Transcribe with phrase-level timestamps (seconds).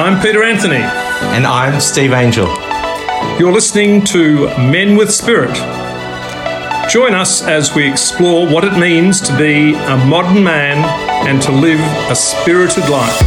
[0.00, 0.76] I'm Peter Anthony.
[0.76, 2.46] And I'm Steve Angel.
[3.38, 5.54] You're listening to Men with Spirit.
[6.88, 10.78] Join us as we explore what it means to be a modern man
[11.28, 13.20] and to live a spirited life.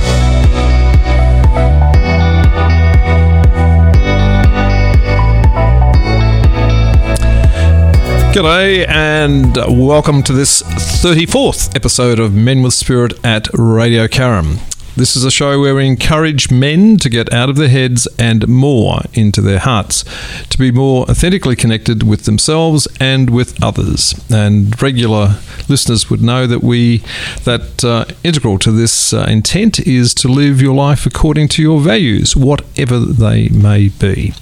[8.33, 14.57] G'day and welcome to this 34th episode of Men with Spirit at Radio Karam.
[14.95, 18.47] This is a show where we encourage men to get out of their heads and
[18.47, 20.05] more into their hearts,
[20.49, 24.13] to be more authentically connected with themselves and with others.
[24.29, 26.99] And regular listeners would know that we
[27.43, 31.79] that uh, integral to this uh, intent is to live your life according to your
[31.79, 34.35] values, whatever they may be.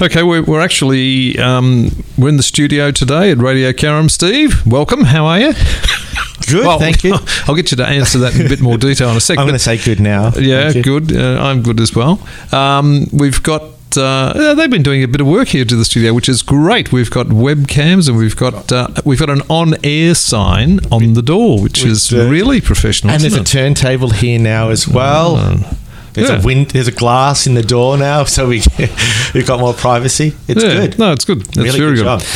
[0.00, 4.08] Okay, we're, we're actually um, we're in the studio today at Radio Karam.
[4.08, 5.02] Steve, welcome.
[5.02, 5.52] How are you?
[6.50, 7.14] Good, well, thank you.
[7.46, 9.40] I'll get you to answer that in a bit more detail in a second.
[9.40, 10.32] I'm going to say good now.
[10.38, 11.14] Yeah, good.
[11.14, 12.20] Uh, I'm good as well.
[12.52, 13.62] Um, we've got
[13.96, 16.92] uh, they've been doing a bit of work here to the studio, which is great.
[16.92, 21.60] We've got webcams and we've got uh, we've got an on-air sign on the door,
[21.62, 23.12] which With, is uh, really professional.
[23.12, 23.40] And there's it?
[23.40, 25.36] a turntable here now as well.
[25.36, 25.78] Oh.
[26.18, 26.42] There's yeah.
[26.42, 26.70] a wind.
[26.70, 28.62] There's a glass in the door now, so we
[29.34, 30.34] we've got more privacy.
[30.48, 30.74] It's yeah.
[30.74, 30.98] good.
[30.98, 31.42] No, it's good.
[31.46, 32.04] It's really very good.
[32.04, 32.26] good.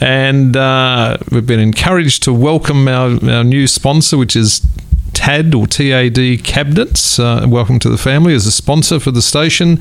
[0.00, 4.64] And uh, we've been encouraged to welcome our, our new sponsor, which is
[5.12, 7.18] TAD or TAD Cabinets.
[7.18, 9.80] Uh, welcome to the family as a sponsor for the station,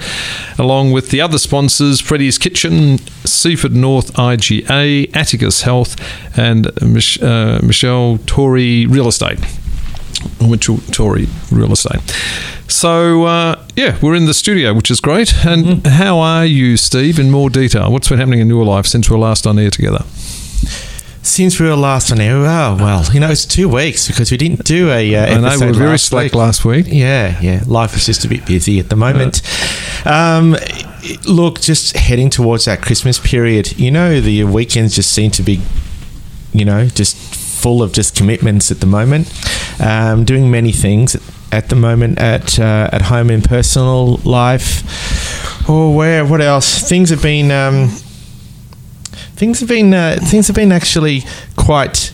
[0.58, 5.96] along with the other sponsors Freddie's Kitchen, Seaford North IGA, Atticus Health,
[6.36, 9.40] and Mich- uh, Michelle Tory Real Estate.
[10.42, 12.02] Mitchell Tory Real Estate.
[12.68, 15.46] So, uh, yeah, we're in the studio, which is great.
[15.46, 15.88] And mm-hmm.
[15.88, 17.92] how are you, Steve, in more detail?
[17.92, 20.06] What's been happening in your life since we were last on air together?
[21.24, 24.38] Since we were last on air, oh, well, you know, it's two weeks because we
[24.38, 26.36] didn't do a uh, I know, we were very slack week.
[26.36, 26.86] last week.
[26.88, 27.62] Yeah, yeah.
[27.68, 29.42] Life is just a bit busy at the moment.
[30.06, 30.56] Um,
[31.28, 35.62] look, just heading towards that Christmas period, you know, the weekends just seem to be,
[36.54, 37.18] you know, just
[37.62, 39.32] full of just commitments at the moment.
[39.80, 41.16] Um, doing many things
[41.52, 46.26] at the moment at uh, at home in personal life, or where?
[46.26, 46.88] What else?
[46.88, 47.90] Things have been um,
[49.36, 51.24] things have been uh, things have been actually
[51.56, 52.14] quite.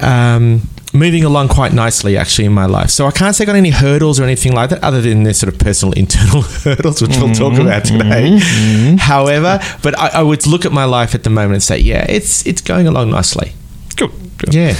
[0.00, 2.88] Um, moving along quite nicely actually in my life.
[2.88, 5.34] So I can't say I got any hurdles or anything like that other than the
[5.34, 7.66] sort of personal internal hurdles, which mm-hmm, we'll talk mm-hmm.
[7.66, 8.38] about today.
[8.38, 8.96] Mm-hmm.
[8.98, 12.06] However, but I, I, would look at my life at the moment and say, yeah,
[12.08, 13.52] it's it's going along nicely.
[13.96, 14.12] Good.
[14.50, 14.76] Yeah.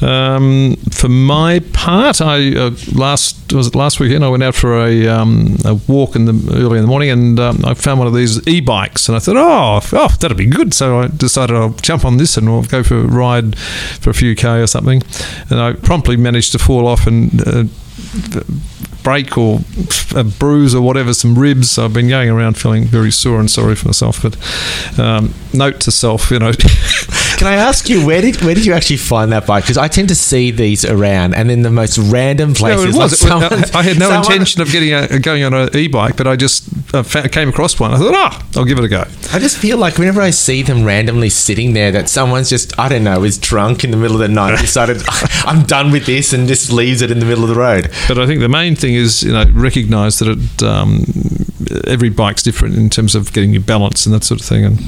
[0.00, 4.24] Um, for my part, I uh, last was it last weekend.
[4.24, 7.40] I went out for a, um, a walk in the early in the morning, and
[7.40, 10.72] um, I found one of these e-bikes, and I thought, oh, oh, that'd be good.
[10.72, 14.14] So I decided I'll jump on this and we'll go for a ride for a
[14.14, 15.02] few k or something,
[15.50, 17.46] and I promptly managed to fall off and.
[17.46, 17.64] Uh,
[19.02, 19.60] break or
[20.14, 21.70] a bruise or whatever, some ribs.
[21.70, 24.22] So I've been going around feeling very sore and sorry for myself.
[24.22, 24.36] But
[24.98, 26.52] um, note to self, you know.
[27.38, 29.62] Can I ask you where did where did you actually find that bike?
[29.62, 32.94] Because I tend to see these around, and in the most random places.
[32.94, 33.02] No.
[33.02, 36.26] Like someone, I had no someone, intention of getting a, going on an e-bike, but
[36.26, 37.92] I just uh, came across one.
[37.92, 39.04] I thought, ah, oh, I'll give it a go.
[39.32, 42.88] I just feel like whenever I see them randomly sitting there, that someone's just I
[42.88, 45.02] don't know is drunk in the middle of the night, decided
[45.44, 47.90] I'm done with this, and just leaves it in the middle of the road.
[48.08, 51.04] But I think the main thing is you know recognise that it, um,
[51.86, 54.64] every bike's different in terms of getting your balance and that sort of thing.
[54.64, 54.78] And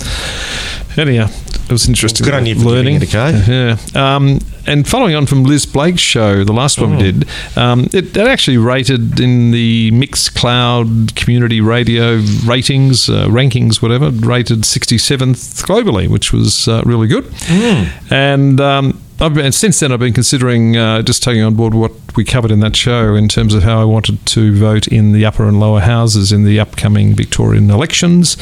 [0.98, 1.28] anyhow,
[1.70, 2.24] it was interesting.
[2.24, 3.02] Well, good on you for learning.
[3.02, 3.28] it go.
[3.28, 3.76] Yeah.
[3.94, 7.00] Um, and following on from Liz Blake's show, the last one we oh.
[7.00, 14.10] did, um, it, it, actually rated in the Mixcloud community radio ratings, uh, rankings, whatever,
[14.10, 17.24] rated 67th globally, which was uh, really good.
[17.24, 18.12] Mm.
[18.12, 21.92] And um, I've been, since then, I've been considering uh, just taking on board what
[22.16, 25.26] we covered in that show in terms of how I wanted to vote in the
[25.26, 28.38] upper and lower houses in the upcoming Victorian elections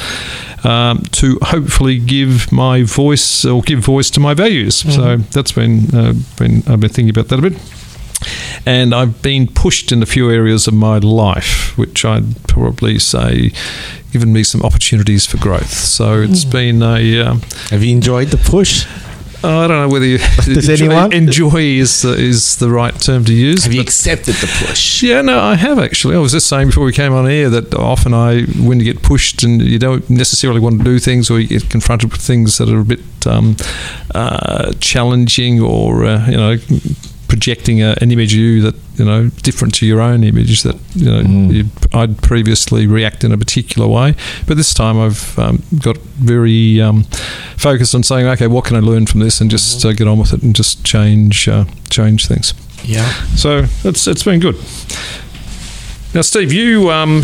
[0.64, 4.82] um, to hopefully give my voice or give voice to my values.
[4.82, 4.92] Mm-hmm.
[4.92, 7.60] So that's been, uh, been I've been thinking about that a bit.
[8.64, 13.52] And I've been pushed in a few areas of my life, which I'd probably say
[14.12, 15.72] given me some opportunities for growth.
[15.72, 16.52] So it's mm.
[16.52, 17.20] been a.
[17.20, 18.86] Um, Have you enjoyed the push?
[19.44, 21.12] Oh, I don't know whether you Does enjoy, anyone?
[21.12, 23.64] enjoy is the, is the right term to use.
[23.64, 25.02] Have you accepted the push?
[25.02, 26.16] Yeah, no, I have actually.
[26.16, 29.00] I was just saying before we came on air that often I, when you get
[29.02, 32.58] pushed and you don't necessarily want to do things, or you get confronted with things
[32.58, 33.54] that are a bit um,
[34.14, 36.56] uh, challenging, or uh, you know
[37.28, 40.76] projecting a, an image of you that you know different to your own image that
[40.94, 41.94] you know mm.
[41.94, 44.14] I'd previously react in a particular way,
[44.46, 47.04] but this time I've um, got very um,
[47.56, 50.18] focused on saying, okay, what can I learn from this, and just uh, get on
[50.18, 52.54] with it and just change uh, change things.
[52.84, 53.08] Yeah.
[53.36, 54.56] So it's it's been good.
[56.14, 57.22] Now, Steve, you um,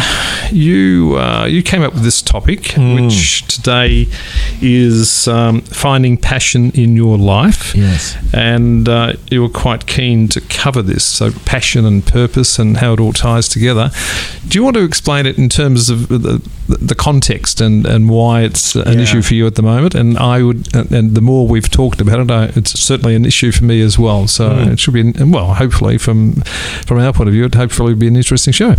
[0.53, 2.95] you uh, you came up with this topic, Hmm.
[3.07, 4.07] which today
[4.61, 7.75] is um, finding passion in your life.
[7.75, 8.17] Yes.
[8.35, 11.05] and uh, you were quite keen to cover this.
[11.05, 13.91] So, passion and purpose, and how it all ties together.
[14.49, 18.43] Do you want to explain it in terms of the, the context and, and why
[18.43, 19.01] it's an Yeah.
[19.05, 19.95] issue for you at the moment?
[19.95, 23.51] And I would, and the more we've talked about it, I, it's certainly an issue
[23.51, 24.29] for me as well.
[24.29, 24.73] So Mm.
[24.73, 26.43] it should be, well, hopefully from
[26.87, 28.74] from our point of view, it hopefully be an interesting show.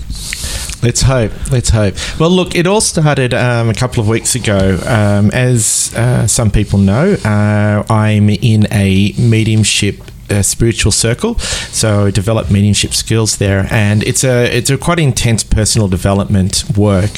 [0.83, 1.31] Let's hope.
[1.51, 1.95] Let's hope.
[2.19, 4.79] Well, look, it all started um, a couple of weeks ago.
[4.85, 9.97] Um, as uh, some people know, uh, I'm in a mediumship.
[10.27, 11.37] uh spiritual circle,
[11.71, 17.11] so develop mediumship skills there, and it's a it's a quite intense personal development work.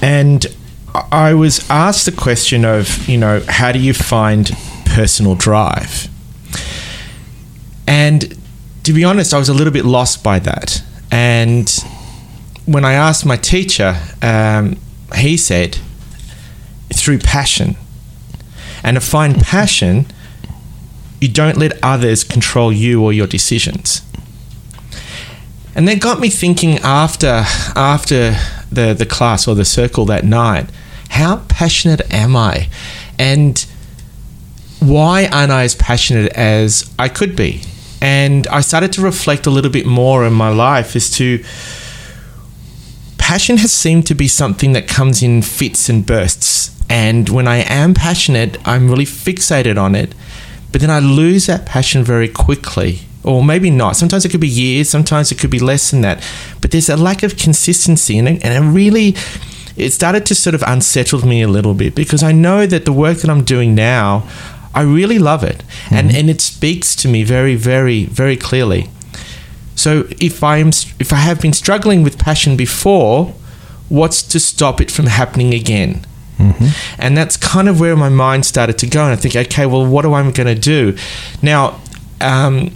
[0.00, 0.46] And
[1.12, 4.50] I was asked the question of, you know, how do you find
[4.86, 6.08] personal drive?
[7.86, 8.34] And
[8.84, 10.82] to be honest, I was a little bit lost by that.
[11.12, 11.70] And
[12.64, 14.78] when I asked my teacher, um,
[15.14, 15.78] he said,
[16.92, 17.76] through passion.
[18.82, 20.06] And to find passion,
[21.20, 24.02] you don't let others control you or your decisions.
[25.74, 27.44] And that got me thinking after
[27.76, 28.36] after
[28.70, 30.68] the, the class or the circle that night,
[31.10, 32.68] how passionate am I?
[33.18, 33.64] And
[34.80, 37.62] why aren't I as passionate as I could be?
[38.02, 41.42] And I started to reflect a little bit more in my life as to
[43.16, 46.76] passion has seemed to be something that comes in fits and bursts.
[46.90, 50.16] And when I am passionate, I'm really fixated on it.
[50.72, 53.02] But then I lose that passion very quickly.
[53.22, 53.94] Or maybe not.
[53.94, 56.28] Sometimes it could be years, sometimes it could be less than that.
[56.60, 58.18] But there's a lack of consistency.
[58.18, 59.14] And it, and it really,
[59.76, 62.92] it started to sort of unsettle me a little bit because I know that the
[62.92, 64.28] work that I'm doing now,
[64.74, 65.62] I really love it.
[65.90, 68.88] And, and it speaks to me very, very, very clearly.
[69.74, 73.34] So if I am if I have been struggling with passion before,
[73.88, 76.06] what's to stop it from happening again?
[76.98, 79.04] And that's kind of where my mind started to go.
[79.04, 80.96] And I think, okay, well, what am I going to do?
[81.40, 81.80] Now,
[82.20, 82.72] um,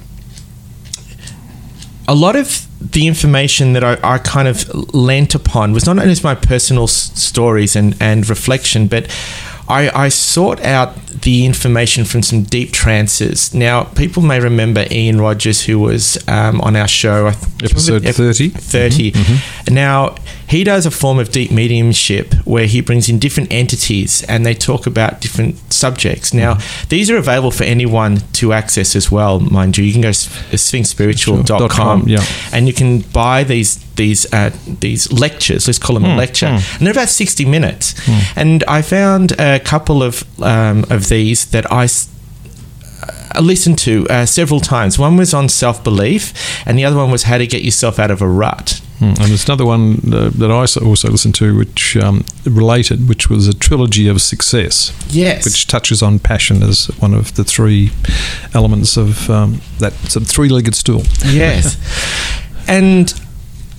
[2.07, 6.15] a lot of the information that I, I kind of lent upon was not only
[6.23, 9.07] my personal s- stories and, and reflection, but
[9.69, 13.53] I, I sought out the information from some deep trances.
[13.55, 17.29] Now, people may remember Ian Rogers, who was um, on our show,
[17.63, 18.51] Episode ep- 30.
[18.51, 19.13] 30.
[19.71, 20.15] Now,
[20.49, 24.55] he does a form of deep mediumship where he brings in different entities and they
[24.55, 26.33] talk about different subjects.
[26.33, 26.59] Now,
[26.89, 29.85] these are available for anyone to access as well, mind you.
[29.85, 32.25] You can go to sphinxspiritual.com Dot com, yeah.
[32.53, 34.51] and you can buy these these uh,
[34.81, 35.67] these lectures.
[35.67, 37.95] Let's call them a lecture, and they're about sixty minutes.
[38.37, 41.89] And I found a couple of um, of these that I.
[43.43, 44.99] listened to uh, several times.
[44.99, 46.33] One was on self belief,
[46.67, 48.81] and the other one was how to get yourself out of a rut.
[48.99, 49.05] Hmm.
[49.05, 53.53] And there's another one uh, I also listened to, which um, related, which was a
[53.53, 55.45] trilogy of success, Yes.
[55.45, 57.91] which touches on passion as one of the three
[58.55, 61.03] elements of um, that sort of three-legged stool.
[61.27, 61.77] yes.
[62.69, 63.13] and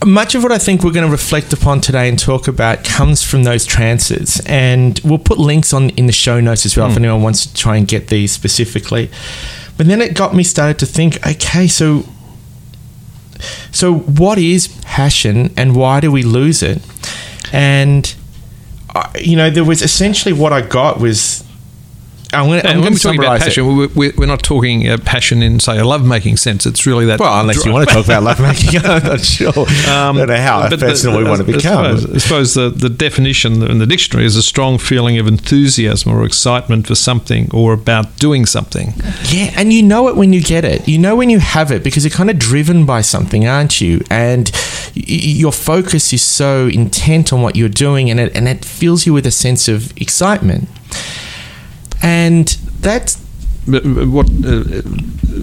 [0.05, 3.23] much of what I think we're going to reflect upon today and talk about comes
[3.23, 4.41] from those trances.
[4.45, 7.03] And we'll put links on in the show notes as well if hmm.
[7.03, 9.09] anyone wants to try and get these specifically.
[9.77, 12.05] But then it got me started to think, okay, so
[13.71, 16.81] so what is passion and why do we lose it?
[17.53, 18.13] And
[18.95, 21.43] I- you know, there was essentially what I got was
[22.33, 23.45] I'm going to And when we're talking about summarize it.
[23.45, 26.65] passion, we're, we're, we're not talking uh, passion in, say, a love-making sense.
[26.65, 27.19] It's really that.
[27.19, 29.49] Well, unless you want to talk about lovemaking, I'm not sure.
[29.49, 31.97] I don't know how Um, personal we want to I become.
[31.97, 36.11] suppose, I suppose the, the definition in the dictionary is a strong feeling of enthusiasm
[36.11, 38.93] or excitement for something or about doing something.
[39.29, 40.87] Yeah, and you know it when you get it.
[40.87, 44.01] You know when you have it because you're kind of driven by something, aren't you?
[44.09, 44.51] And
[44.95, 49.05] y- your focus is so intent on what you're doing, and it and it fills
[49.05, 50.67] you with a sense of excitement.
[52.01, 52.47] And
[52.81, 53.17] that's
[53.67, 54.81] but what uh,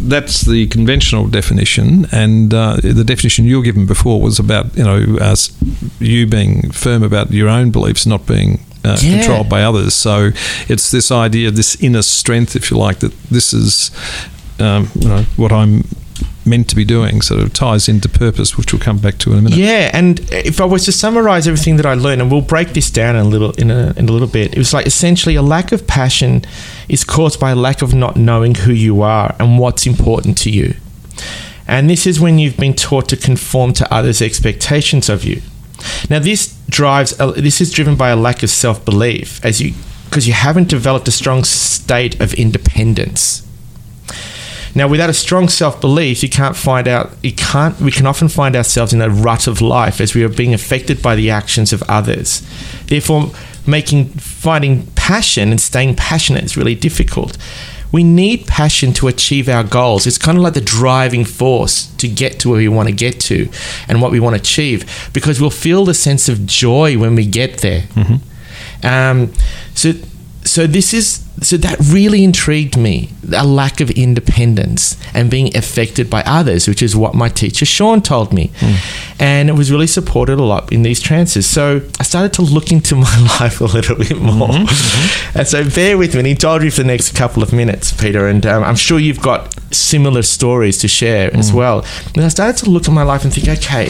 [0.09, 4.85] that's the conventional definition, and uh, the definition you were given before was about you
[4.85, 5.51] know us,
[6.01, 9.19] you being firm about your own beliefs, not being uh, Yeah.
[9.19, 9.95] controlled by others.
[9.95, 10.31] So
[10.69, 13.91] it's this idea, this inner strength, if you like, that this is
[14.59, 15.85] um, you know what I'm
[16.47, 17.23] meant to be doing.
[17.23, 19.59] Sort of ties into purpose, which we'll come back to in a minute.
[19.59, 22.91] Yeah, and if I was to summarize everything that I learned, and we'll break this
[22.91, 25.43] down in a little in a, in a little bit, it was like essentially a
[25.43, 26.45] lack of passion
[26.89, 30.51] is caused by a lack of not knowing who you are and what's important to
[30.51, 30.75] you.
[31.67, 35.41] And this is when you've been taught to conform to others' expectations of you.
[36.11, 39.75] Now, this drives this is driven by a lack of self belief, as you
[40.05, 43.44] because you haven't developed a strong state of independence.
[44.75, 47.13] Now, without a strong self belief, you can't find out.
[47.23, 47.79] You can't.
[47.81, 51.01] We can often find ourselves in a rut of life as we are being affected
[51.01, 52.43] by the actions of others.
[52.87, 53.31] Therefore,
[53.67, 57.39] making finding passion and staying passionate is really difficult.
[57.93, 60.05] We need passion to achieve our goals.
[60.05, 63.21] It's kind of like the driving force to get to where we want to get
[63.21, 63.49] to
[63.87, 67.25] and what we want to achieve because we'll feel the sense of joy when we
[67.25, 67.83] get there.
[67.83, 68.87] Mm-hmm.
[68.87, 69.33] Um,
[69.75, 69.93] so
[70.55, 76.09] so this is so that really intrigued me a lack of independence and being affected
[76.09, 79.21] by others which is what my teacher sean told me mm.
[79.21, 82.71] and it was really supported a lot in these trances so i started to look
[82.71, 85.39] into my life a little bit more mm-hmm, mm-hmm.
[85.39, 88.29] and so bear with me and indulge me for the next couple of minutes peter
[88.29, 91.39] and um, i'm sure you've got similar stories to share mm.
[91.39, 91.85] as well
[92.15, 93.89] and i started to look at my life and think okay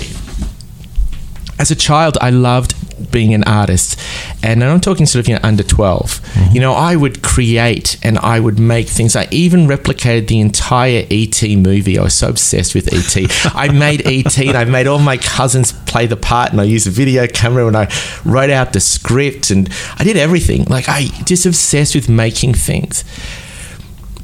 [1.56, 2.74] as a child, I loved
[3.10, 3.98] being an artist,
[4.42, 6.20] and I'm talking sort of you know under 12.
[6.20, 6.54] Mm-hmm.
[6.54, 9.16] You know, I would create and I would make things.
[9.16, 11.98] I even replicated the entire ET movie.
[11.98, 13.54] I was so obsessed with ET.
[13.54, 16.86] I made ET, and I made all my cousins play the part, and I used
[16.86, 17.92] a video camera, and I
[18.24, 19.68] wrote out the script, and
[19.98, 20.64] I did everything.
[20.64, 23.04] Like I just obsessed with making things.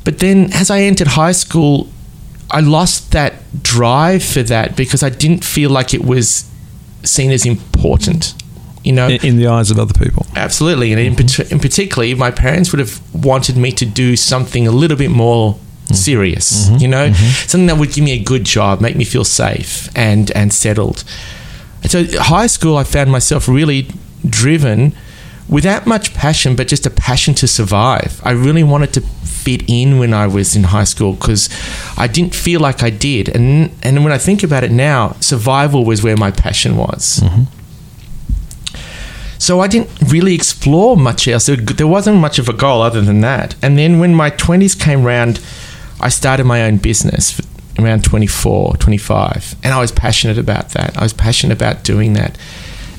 [0.04, 1.88] But then, as I entered high school,
[2.50, 6.50] I lost that drive for that because I didn't feel like it was
[7.02, 8.34] seen as important
[8.84, 11.42] you know in, in, the eyes of other people absolutely and mm-hmm.
[11.42, 15.10] in, in particularly my parents would have wanted me to do something a little bit
[15.10, 15.54] more
[15.86, 15.94] mm.
[15.94, 16.76] serious mm-hmm.
[16.78, 17.48] you know mm-hmm.
[17.48, 21.04] something that would give me a good job make me feel safe and and settled
[21.82, 23.88] and so high school i found myself really
[24.28, 24.94] driven
[25.48, 29.02] without much passion but just a passion to survive i really wanted to
[29.40, 31.48] fit in when I was in high school because
[31.96, 33.28] I didn't feel like I did.
[33.30, 37.20] And and when I think about it now, survival was where my passion was.
[37.20, 37.59] Mm-hmm.
[39.40, 41.46] So I didn't really explore much else.
[41.46, 43.56] There wasn't much of a goal other than that.
[43.62, 45.40] And then when my 20s came around,
[45.98, 47.40] I started my own business
[47.78, 49.56] around 24, 25.
[49.62, 50.96] And I was passionate about that.
[50.98, 52.36] I was passionate about doing that.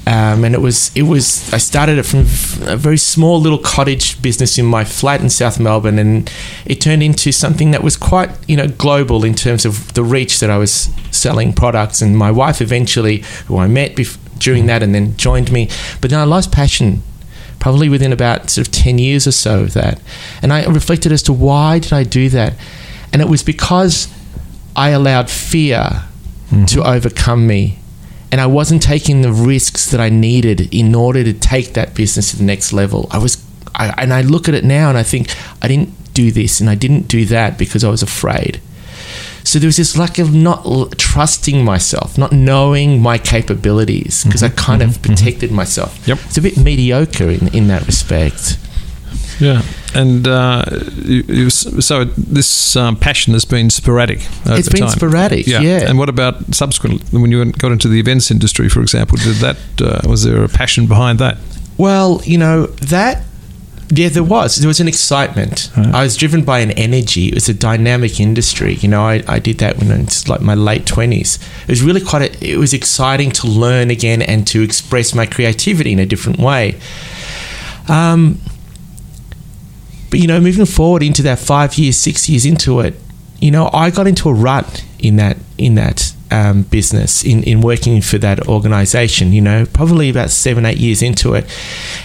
[0.07, 4.19] Um, and it was it was I started it from a very small little cottage
[4.19, 6.29] business in my flat in South Melbourne, and
[6.65, 10.39] it turned into something that was quite you know global in terms of the reach
[10.39, 12.01] that I was selling products.
[12.01, 15.69] And my wife eventually, who I met bef- during that, and then joined me,
[16.01, 17.03] but then I lost passion.
[17.59, 20.01] Probably within about sort of ten years or so of that,
[20.41, 22.53] and I reflected as to why did I do that,
[23.13, 24.07] and it was because
[24.75, 25.77] I allowed fear
[26.49, 26.65] mm-hmm.
[26.65, 27.77] to overcome me
[28.31, 32.31] and I wasn't taking the risks that I needed in order to take that business
[32.31, 33.07] to the next level.
[33.11, 33.43] I was,
[33.75, 36.69] I, and I look at it now and I think I didn't do this and
[36.69, 38.61] I didn't do that because I was afraid.
[39.43, 44.59] So there was this lack of not trusting myself, not knowing my capabilities because mm-hmm,
[44.59, 45.55] I kind mm-hmm, of protected mm-hmm.
[45.55, 46.07] myself.
[46.07, 46.19] Yep.
[46.25, 48.57] It's a bit mediocre in, in that respect.
[49.39, 49.63] Yeah,
[49.95, 50.63] and uh,
[51.03, 54.19] you, you, so this um, passion has been sporadic.
[54.45, 54.89] it's been time.
[54.89, 55.61] sporadic, yeah.
[55.61, 55.89] yeah.
[55.89, 59.17] And what about subsequently when you got into the events industry, for example?
[59.17, 61.39] Did that uh, was there a passion behind that?
[61.77, 63.23] Well, you know that
[63.93, 64.55] yeah, there was.
[64.55, 65.69] There was an excitement.
[65.75, 65.93] Right.
[65.93, 67.27] I was driven by an energy.
[67.27, 68.75] It was a dynamic industry.
[68.75, 71.37] You know, I, I did that when I was like my late twenties.
[71.63, 72.21] It was really quite.
[72.21, 76.39] A, it was exciting to learn again and to express my creativity in a different
[76.39, 76.79] way.
[77.89, 78.39] Um,
[80.09, 82.95] but you know, moving forward into that five years, six years into it,
[83.39, 87.61] you know, I got into a rut in that in that um, business in, in
[87.61, 89.33] working for that organization.
[89.33, 91.45] You know, probably about seven eight years into it,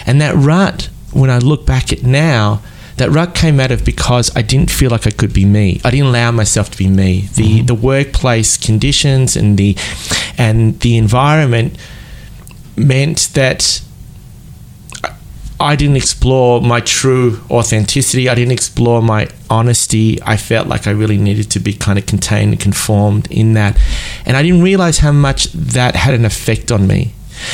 [0.05, 0.89] and that rut.
[1.11, 2.61] When I look back at now,
[2.97, 5.79] that rut came out of because I didn't feel like I could be me.
[5.85, 7.29] I didn't allow myself to be me.
[7.35, 7.65] The mm-hmm.
[7.67, 9.77] the workplace conditions and the
[10.37, 11.77] and the environment
[12.75, 13.81] meant that
[15.59, 18.29] I didn't explore my true authenticity.
[18.29, 20.21] I didn't explore my honesty.
[20.21, 23.79] I felt like I really needed to be kind of contained and conformed in that.
[24.25, 27.13] And I didn't realize how much that had an effect on me.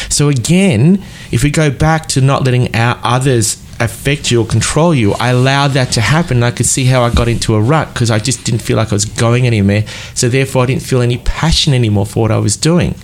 [0.10, 4.94] So, again, if we go back to not letting our others affect you or control
[4.94, 6.44] you, I allowed that to happen.
[6.44, 8.92] I could see how I got into a rut because I just didn't feel like
[8.92, 9.86] I was going anywhere.
[10.14, 12.96] So, therefore, I didn't feel any passion anymore for what I was doing.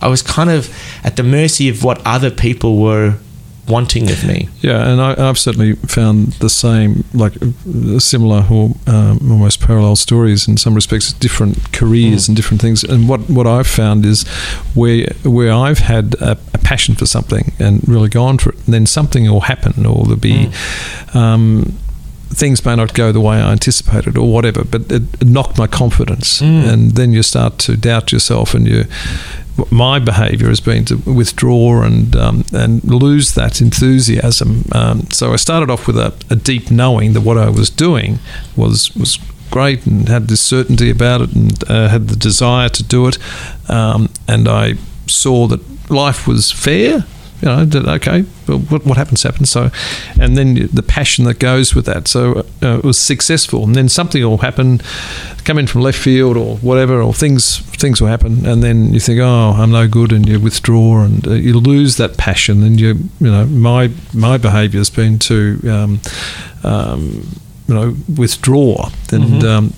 [0.00, 0.74] I was kind of
[1.04, 3.18] at the mercy of what other people were
[3.68, 4.48] wanting of me.
[4.60, 7.32] Yeah, and I, have certainly found the same, like
[7.98, 12.28] similar or um, almost parallel stories in some respects, different careers mm.
[12.28, 12.84] and different things.
[12.84, 14.26] And what, what I've found is
[14.74, 18.74] where where I've had a, a, passion for something and really gone for it, and
[18.74, 20.46] then something will happen, or there'll be.
[20.46, 21.16] Mm.
[21.16, 21.78] Um,
[22.28, 25.66] things may not go the way I anticipated or whatever, but it, it knocked my
[25.66, 26.42] confidence.
[26.42, 26.72] Mm.
[26.72, 28.84] And then you start to doubt yourself and you
[29.70, 34.64] my behaviour has been to withdraw and um, and lose that enthusiasm.
[34.72, 38.18] Um, so I started off with a, a, deep knowing that what I was doing
[38.54, 39.18] was was
[39.50, 43.18] great and had this certainty about it and uh, had the desire to do it.
[43.68, 44.74] Um, and I
[45.06, 47.04] saw that life was fair.
[47.42, 49.50] You know, okay, well, what, what happens happens.
[49.50, 49.70] So,
[50.18, 52.08] and then the passion that goes with that.
[52.08, 54.80] So uh, it was successful, and then something will happen,
[55.44, 59.00] come in from left field or whatever, or things things will happen, and then you
[59.00, 62.80] think, oh, I'm no good, and you withdraw, and uh, you lose that passion, and
[62.80, 66.00] you you know, my my behaviour has been to um,
[66.64, 67.28] um,
[67.68, 69.42] you know withdraw and.
[69.42, 69.46] Mm-hmm.
[69.46, 69.74] Um,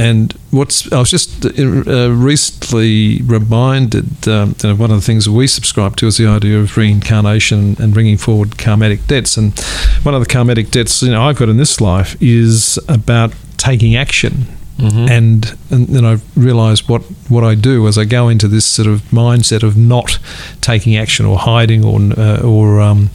[0.00, 5.32] and what's I was just uh, recently reminded um, know, one of the things that
[5.32, 9.36] we subscribe to is the idea of reincarnation and bringing forward karmatic debts.
[9.36, 9.58] And
[10.02, 13.94] one of the karmatic debts you know I've got in this life is about taking
[13.94, 14.46] action.
[14.78, 15.10] Mhm.
[15.10, 18.88] And, and then I realise what, what I do as I go into this sort
[18.88, 20.18] of mindset of not
[20.62, 23.10] taking action or hiding or uh, or um,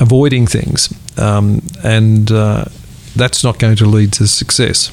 [0.00, 2.64] avoiding things, um, and uh,
[3.14, 4.90] that's not going to lead to success.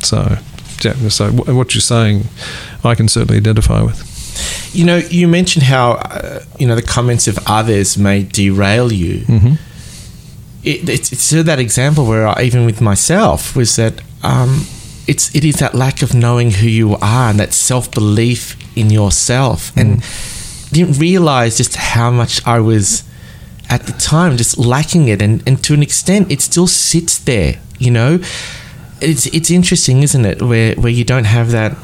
[0.00, 0.38] So,
[0.84, 2.24] yeah, so wh- what you're saying,
[2.84, 4.08] I can certainly identify with.
[4.74, 9.20] You know, you mentioned how uh, you know the comments of others may derail you.
[9.26, 9.54] Mm-hmm.
[10.64, 14.66] It, it's, it's that example where I, even with myself was that um,
[15.06, 18.90] it's it is that lack of knowing who you are and that self belief in
[18.90, 20.02] yourself, and
[20.72, 23.04] didn't realize just how much I was
[23.68, 27.60] at the time just lacking it, and, and to an extent, it still sits there.
[27.78, 28.20] You know,
[29.02, 30.40] it's it's interesting, isn't it?
[30.42, 31.76] Where where you don't have that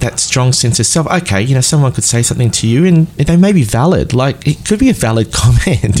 [0.00, 1.06] that strong sense of self.
[1.06, 4.12] Okay, you know, someone could say something to you, and they may be valid.
[4.12, 5.94] Like it could be a valid comment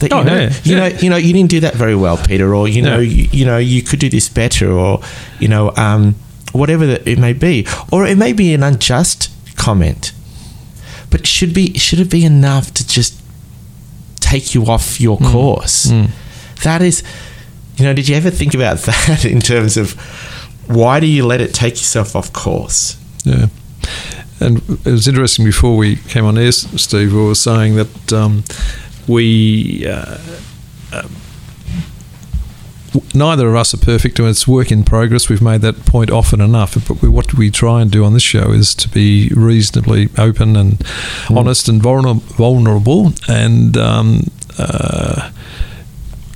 [0.00, 0.78] that you Oh, know, yeah, you yeah.
[0.88, 3.14] know, you know, you didn't do that very well, Peter, or you know, Yeah.
[3.24, 5.00] you, you know, you could do this better, or
[5.38, 6.14] you know, um,
[6.52, 10.12] whatever that it may be, or it may be an unjust comment.
[11.10, 13.14] But should be should it be enough to just
[14.20, 15.86] take you off your course?
[15.86, 16.10] Mm.
[16.64, 17.02] That is,
[17.78, 19.92] you know, did you ever think about that in terms of
[20.66, 22.98] why do you let it take yourself off course?
[23.24, 23.46] Yeah.
[24.40, 28.44] And it was interesting before we came on air, Steve, we were saying that um,
[29.06, 29.86] we.
[29.86, 30.18] Uh,
[30.92, 31.08] uh,
[33.14, 35.28] Neither of us are perfect, and it's work in progress.
[35.28, 36.74] We've made that point often enough.
[36.88, 40.56] But we, what we try and do on this show is to be reasonably open
[40.56, 40.82] and
[41.28, 43.12] honest and vulnerable.
[43.28, 44.22] And um,
[44.58, 45.30] uh,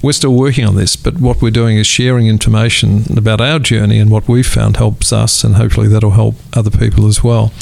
[0.02, 3.98] we're still working on this, but what we're doing is sharing information about our journey
[3.98, 7.52] and what we've found helps us, and hopefully that'll help other people as well.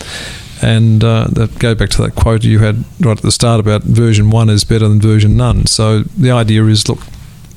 [0.62, 3.82] And uh, that go back to that quote you had right at the start about
[3.82, 5.66] version one is better than version none.
[5.66, 6.98] So the idea is, look,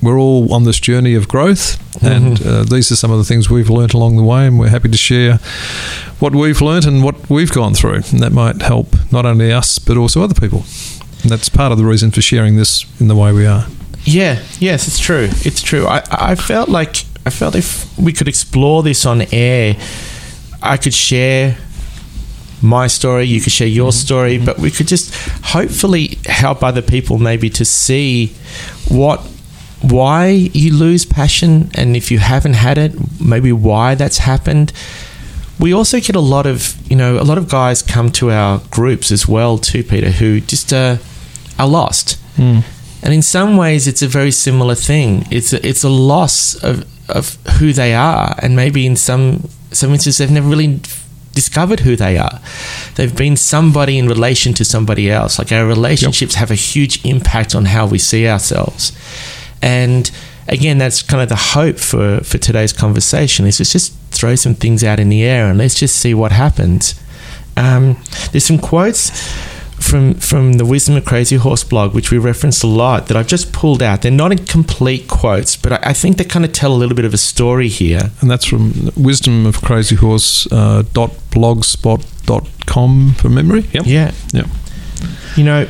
[0.02, 2.46] we're all on this journey of growth, and Mhm.
[2.46, 4.90] uh, these are some of the things we've learnt along the way, and we're happy
[4.90, 5.40] to share
[6.20, 9.80] what we've learnt and what we've gone through, and that might help not only us
[9.80, 10.66] but also other people.
[11.22, 13.66] And that's part of the reason for sharing this in the way we are.
[14.06, 15.30] Yeah, yes, it's true.
[15.32, 15.88] It's true.
[15.88, 19.76] I, I felt like I felt if we could explore this on air,
[20.62, 21.58] I could share
[22.62, 25.14] my story, you could share your story, but we could just
[25.44, 28.28] hopefully help other people maybe to see
[28.90, 29.20] what
[29.82, 34.72] why you lose passion and if you haven't had it, maybe why that's happened.
[35.60, 38.62] We also get a lot of, you know, a lot of guys come to our
[38.72, 40.98] groups as well too, Peter, who just uh,
[41.60, 42.18] are lost.
[43.04, 45.26] And in some ways, it's a very similar thing.
[45.30, 49.92] It's a, it's a loss of, of who they are, and maybe in some some
[49.92, 50.80] instances, they've never really
[51.34, 52.40] discovered who they are.
[52.96, 55.40] They've been somebody in relation to somebody else.
[55.40, 58.92] Like our relationships have a huge impact on how we see ourselves.
[59.62, 60.10] And
[60.48, 63.46] again, that's kind of the hope for for today's conversation.
[63.46, 66.32] Is let's just throw some things out in the air and let's just see what
[66.32, 66.96] happens.
[67.58, 67.98] Um,
[68.32, 69.12] there's some quotes
[69.94, 73.28] from from the Wisdom of Crazy Horse blog, which we referenced a lot, that I've
[73.28, 74.02] just pulled out.
[74.02, 76.96] They're not in complete quotes, but I, I think they kind of tell a little
[76.96, 78.10] bit of a story here.
[78.20, 83.84] and that's from wisdom of crazy horse uh, dot blogspot dot com from memory yep
[83.86, 84.12] Yeah.
[84.34, 84.48] Yep.
[85.36, 85.68] You know,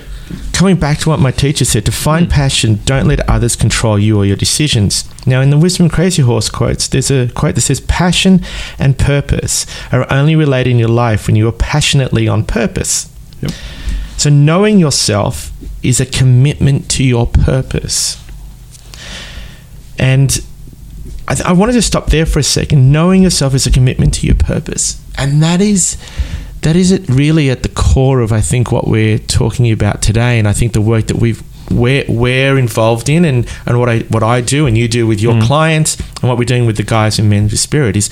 [0.54, 4.18] coming back to what my teacher said, to find passion, don't let others control you
[4.18, 5.04] or your decisions.
[5.28, 8.42] Now, in the Wisdom of Crazy Horse quotes, there's a quote that says, Passion
[8.80, 13.10] and purpose are only related in your life when you are passionately on purpose.
[13.42, 13.52] Yep.
[14.18, 18.20] So, knowing yourself is a commitment to your purpose.
[20.00, 20.44] And
[21.28, 22.92] I, th- I wanted to stop there for a second.
[22.92, 25.02] Knowing yourself is a commitment to your purpose.
[25.18, 25.98] And that is
[26.64, 30.40] that is it really at the core of I think what we're talking about today,
[30.40, 34.00] and I think the work that we've we're, we're involved in, and, and what I
[34.00, 35.44] what I do and you do with your mm.
[35.44, 38.10] clients, and what we're doing with the guys in Men with Spirit is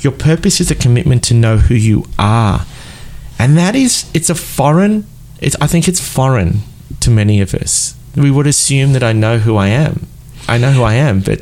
[0.00, 2.66] your purpose is a commitment to know who you are,
[3.38, 5.06] and that is it's a foreign.
[5.40, 6.62] It's I think it's foreign
[7.00, 7.94] to many of us.
[8.16, 10.06] We would assume that I know who I am.
[10.48, 11.40] I know who I am, but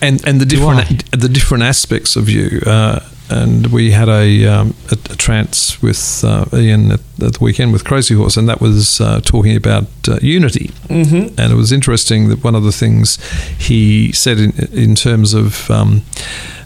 [0.00, 2.60] and and the different the different aspects of you.
[2.66, 7.38] Uh, and we had a, um, a, a trance with uh, Ian at, at the
[7.40, 10.68] weekend with Crazy Horse, and that was uh, talking about uh, unity.
[10.88, 11.40] Mm-hmm.
[11.40, 13.16] And it was interesting that one of the things
[13.58, 16.02] he said in, in terms of um,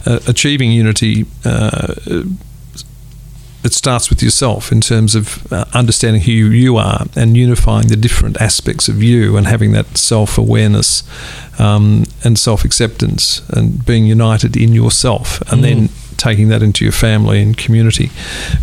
[0.06, 1.26] uh, achieving unity.
[3.66, 7.96] It starts with yourself in terms of uh, understanding who you are and unifying the
[7.96, 11.02] different aspects of you and having that self awareness
[11.58, 15.62] um, and self acceptance and being united in yourself and Mm.
[15.64, 18.10] then taking that into your family and community.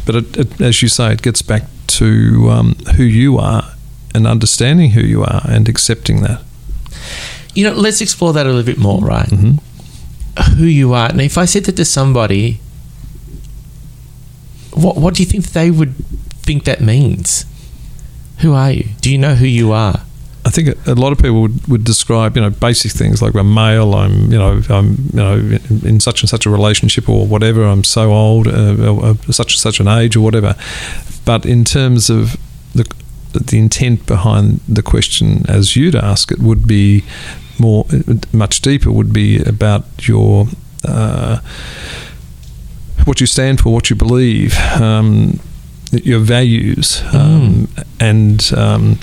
[0.06, 1.63] But it, it, as you say, it gets back
[2.00, 2.06] to
[2.50, 3.63] um, who you are
[4.16, 6.39] and understanding who you are and accepting that.
[7.56, 9.30] You know, let's explore that a little bit more, right?
[9.30, 9.60] Mhm.
[10.58, 11.13] Who you are.
[11.13, 12.60] Now, if I said that to somebody,
[14.75, 15.95] what what do you think they would
[16.43, 17.45] think that means?
[18.39, 18.89] Who are you?
[19.01, 20.01] Do you know who you are?
[20.45, 23.53] I think a lot of people would, would describe, you know, basic things like I'm
[23.53, 25.36] male, I'm, you know, I'm, you know,
[25.88, 27.63] in, such and such a relationship or whatever.
[27.63, 30.55] I'm so old, uh, such and such an age or whatever.
[31.23, 32.36] But in terms of
[32.75, 32.86] the
[33.31, 37.03] the intent behind the question, as you'd ask it, would be
[37.57, 37.86] more,
[38.33, 38.91] much deeper.
[38.91, 40.47] Would be about your.
[40.86, 41.39] Uh,
[43.06, 45.39] what you stand for, what you believe, um,
[45.92, 47.68] your values, um,
[48.00, 49.00] and um,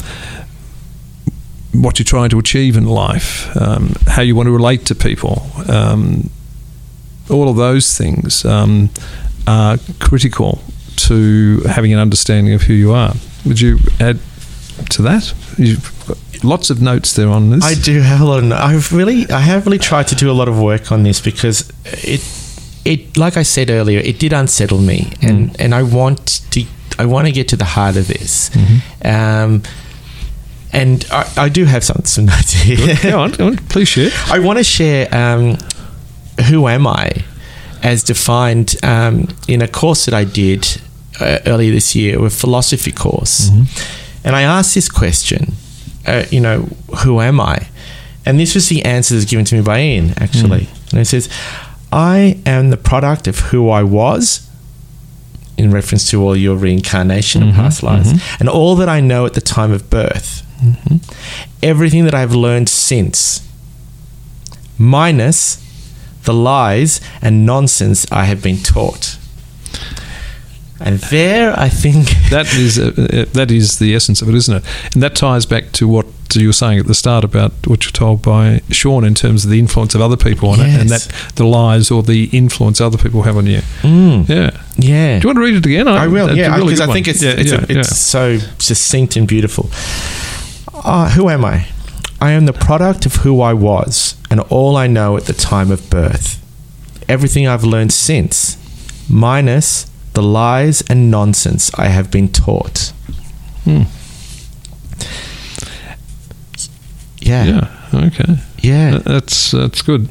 [1.73, 5.47] what you're trying to achieve in life, um, how you want to relate to people.
[5.69, 6.31] Um,
[7.29, 8.91] all of those things um,
[9.47, 10.61] are critical
[10.97, 13.15] to having an understanding of who you are.
[13.47, 14.19] Would you add
[14.91, 15.33] to that?
[15.57, 17.65] You've got lots of notes there on this.
[17.65, 18.45] I do have a lot of.
[18.45, 21.21] no- I've really, I have really tried to do a lot of work on this
[21.21, 22.21] because it,
[22.85, 26.65] it, like I said earlier, it did unsettle me, and and I want to,
[26.99, 28.51] I want to get to the heart of this.
[29.05, 29.63] Um,
[30.73, 32.97] and I, I do have some some notes here.
[33.03, 34.11] go on, go on, please share.
[34.27, 35.57] I want to share um,
[36.49, 37.11] who am I
[37.83, 40.81] as defined um, in a course that I did
[41.21, 43.49] uh, earlier this year, a philosophy course.
[44.25, 45.53] And I asked this question,
[46.07, 46.69] uh, you know,
[47.05, 47.69] who am I?
[48.27, 50.69] And this was the answer that's given to me by Ian, actually.
[50.93, 51.29] And it says,
[51.93, 54.49] I am the product of who I was,
[55.57, 57.61] in reference to all your reincarnation and mm-hmm.
[57.61, 58.37] past lives, mm-hmm.
[58.41, 60.47] and all that I know at the time of birth.
[60.63, 60.97] Mm-hmm.
[61.63, 63.47] Everything that I've learned since,
[64.79, 65.59] minus
[66.25, 69.19] the lies and nonsense I have been taught.
[70.83, 74.57] And there, I think That is uh, uh, that is the essence of it, isn't
[74.57, 74.65] it?
[74.95, 77.91] And that ties back to what you were saying at the start about what you're
[77.93, 81.09] told by Sean in terms of the influence of other people on it, and that
[81.35, 83.61] the lies or the influence other people have on you.
[83.83, 84.51] Mm, Yeah.
[84.77, 85.19] yeah.
[85.19, 85.87] Do you want to read it again?
[85.89, 86.95] I will, yeah, because good I one.
[86.95, 89.69] think it's Yeah, it's, yeah, a, it's so succinct and beautiful.
[90.73, 91.67] Uh, who am I?
[92.21, 95.71] I am the product of who I was and all I know at the time
[95.71, 96.39] of birth.
[97.09, 98.57] Everything I've learned since,
[99.09, 102.93] minus the lies and nonsense I have been taught.
[103.65, 103.83] Hmm.
[107.21, 107.45] Yeah.
[107.93, 108.07] yeah.
[108.07, 108.37] Okay.
[108.63, 108.99] Yeah.
[108.99, 110.09] That's that's good.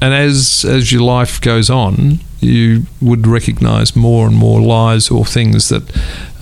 [0.00, 5.24] And as as your life goes on, you would recognise more and more lies or
[5.24, 5.82] things that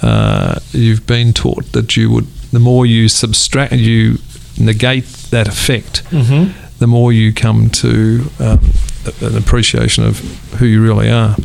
[0.02, 1.72] uh, you've been taught.
[1.72, 4.18] That you would, the more you subtract, you
[4.58, 6.52] negate that effect, Mm-hmm.
[6.78, 8.72] the more you come to um,
[9.20, 10.18] an appreciation of
[10.58, 11.36] who you really are.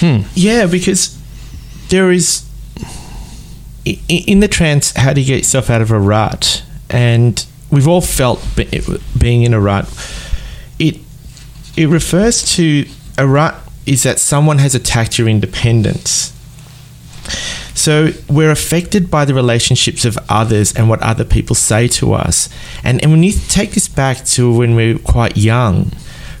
[0.00, 0.22] Hmm.
[0.34, 1.18] Yeah, because
[1.88, 2.48] there is
[3.84, 4.92] in the trance.
[4.96, 6.62] How do you get yourself out of a rut?
[6.90, 8.44] And we've all felt
[9.18, 9.86] being in a rut.
[10.78, 10.98] It
[11.76, 12.86] it refers to
[13.18, 13.56] a rut
[13.86, 16.32] is that someone has attacked your independence.
[17.74, 22.48] So we're affected by the relationships of others and what other people say to us.
[22.84, 25.92] And, and when you take this back to when we're quite young,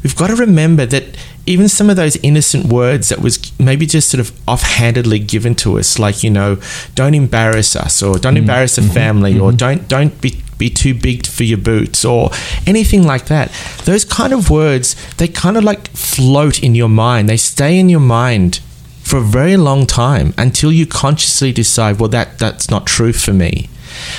[0.02, 4.08] we've got to remember that even some of those innocent words that was maybe just
[4.08, 6.58] sort of offhandedly given to us, like, you know,
[6.94, 8.42] don't embarrass us or don't mm-hmm.
[8.42, 8.92] embarrass the mm-hmm.
[8.92, 9.56] family or mm-hmm.
[9.56, 12.30] don't don't be be too big for your boots or
[12.66, 13.50] anything like that.
[13.84, 17.28] Those kind of words, they kind of like float in your mind.
[17.28, 18.60] They stay in your mind
[19.02, 23.32] for a very long time until you consciously decide, well, that that's not true for
[23.32, 23.68] me.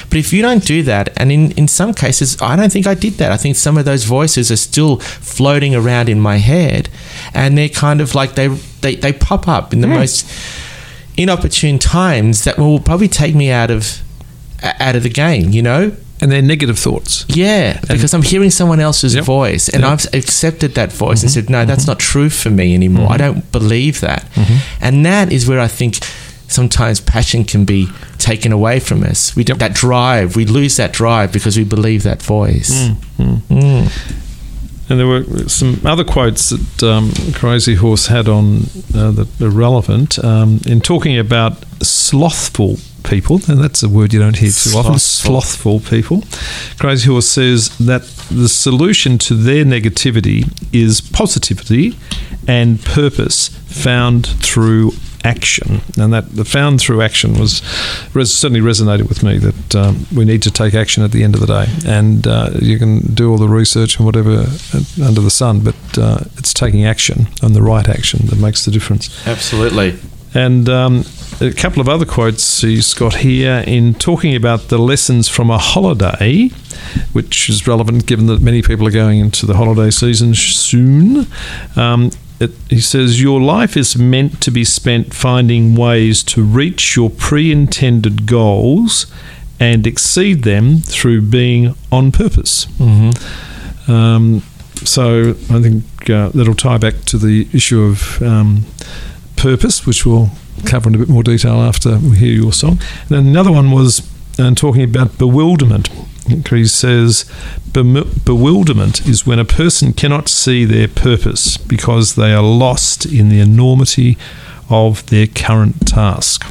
[0.09, 2.93] But if you don't do that, and in, in some cases, I don't think I
[2.93, 3.31] did that.
[3.31, 6.89] I think some of those voices are still floating around in my head,
[7.33, 8.47] and they're kind of like they
[8.81, 9.95] they, they pop up in the hmm.
[9.95, 10.29] most
[11.17, 14.01] inopportune times that will probably take me out of
[14.61, 15.51] out of the game.
[15.51, 17.25] You know, And they're negative thoughts.
[17.27, 19.25] yeah, because I'm hearing someone else's Yep.
[19.25, 19.91] voice, and Yep.
[19.91, 21.41] I've accepted that voice and mm-hmm.
[21.41, 21.91] said, "No, that's mm-hmm.
[21.91, 23.07] not true for me anymore.
[23.11, 23.33] I mm-hmm.
[23.33, 24.25] don't believe that."
[24.81, 25.99] And that is where I think
[26.47, 29.35] sometimes passion can be taken away from us.
[29.35, 29.57] We Yep.
[29.59, 32.89] that drive, we lose that drive because we believe that voice.
[33.17, 33.89] Mm.
[34.89, 39.49] And there were some other quotes that um, Crazy Horse had on uh, that are
[39.49, 44.77] relevant um, in talking about slothful people, and that's a word you don't hear too
[44.77, 44.99] often.
[44.99, 46.23] Slothful people.
[46.79, 51.97] Crazy Horse says that the solution to their negativity is positivity
[52.47, 54.91] and purpose found through
[55.23, 57.61] action, and that the found through action was
[58.13, 59.37] res- certainly resonated with me.
[59.37, 62.51] That um, we need to take action at the end of the day, and uh,
[62.61, 66.53] you can do all the research and whatever uh, under the sun, but uh, it's
[66.53, 69.25] taking action and the right action that makes the difference.
[69.27, 69.97] Absolutely.
[70.35, 71.03] And um,
[71.41, 75.59] a couple of other quotes he's got here in talking about the lessons from a
[75.59, 76.47] holiday,
[77.11, 81.27] which is relevant given that many people are going into the holiday season soon.
[81.75, 82.09] Um,
[82.39, 87.09] it, he says, Your life is meant to be spent finding ways to reach your
[87.09, 89.05] pre intended goals
[89.59, 92.65] and exceed them through being on purpose.
[92.77, 93.91] Mm-hmm.
[93.91, 94.41] Um,
[94.83, 98.65] so I think uh, that'll tie back to the issue of um,
[99.35, 100.29] purpose, which we'll
[100.65, 102.79] cover in a bit more detail after we hear your song.
[103.03, 104.07] And then another one was
[104.39, 105.89] uh, talking about bewilderment.
[106.27, 107.25] He says,
[107.73, 113.39] bewilderment is when a person cannot see their purpose because they are lost in the
[113.39, 114.17] enormity
[114.69, 116.45] of their current task.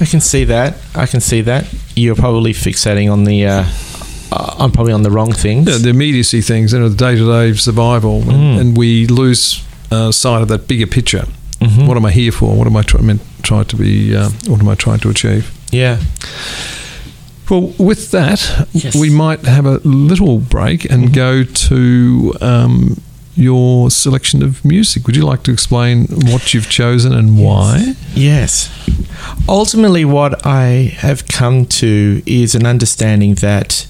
[0.00, 0.76] I can see that.
[0.94, 1.66] I can see that.
[1.94, 3.46] You're probably fixating on the.
[3.46, 3.64] Uh,
[4.32, 5.68] uh, I'm probably on the wrong things.
[5.68, 8.32] Yeah, the immediacy things, you know, the day-to-day survival, mm.
[8.32, 11.26] and, and, we lose uh, sight of that bigger picture.
[11.58, 11.86] Mm-hmm.
[11.86, 12.56] What am I here for?
[12.56, 14.16] What am I try- trying to be?
[14.16, 15.52] Uh, what am I trying to achieve?
[15.70, 16.00] Yeah.
[17.50, 18.94] Well, with that, yes.
[18.94, 21.14] we might have a little break and mm-hmm.
[21.14, 23.00] go to um,
[23.34, 25.06] your selection of music.
[25.06, 27.44] Would you like to explain what you've chosen and yes.
[27.44, 27.94] why?
[28.14, 29.48] Yes.
[29.48, 33.88] Ultimately, what I have come to is an understanding that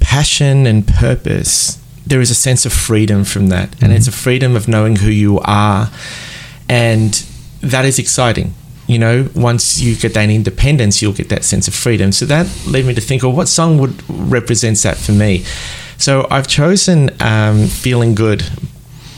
[0.00, 3.72] passion and purpose, there is a sense of freedom from that.
[3.72, 3.84] Mm-hmm.
[3.84, 5.90] And it's a freedom of knowing who you are.
[6.70, 7.12] And
[7.60, 8.54] that is exciting
[8.86, 12.12] you know, once you get that independence, you'll get that sense of freedom.
[12.12, 15.44] So that led me to think, well, what song would represents that for me?
[15.98, 18.44] So I've chosen um, "Feeling Good"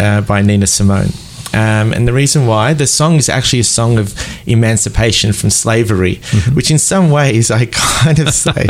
[0.01, 1.09] uh, by Nina Simone.
[1.55, 4.15] Um, and the reason why the song is actually a song of
[4.47, 6.55] emancipation from slavery, mm-hmm.
[6.55, 8.67] which in some ways I kind of say,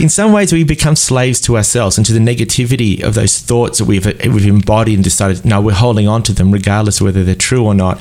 [0.00, 3.78] in some ways we become slaves to ourselves and to the negativity of those thoughts
[3.78, 7.24] that we've we've embodied and decided no we're holding on to them regardless of whether
[7.24, 8.00] they're true or not,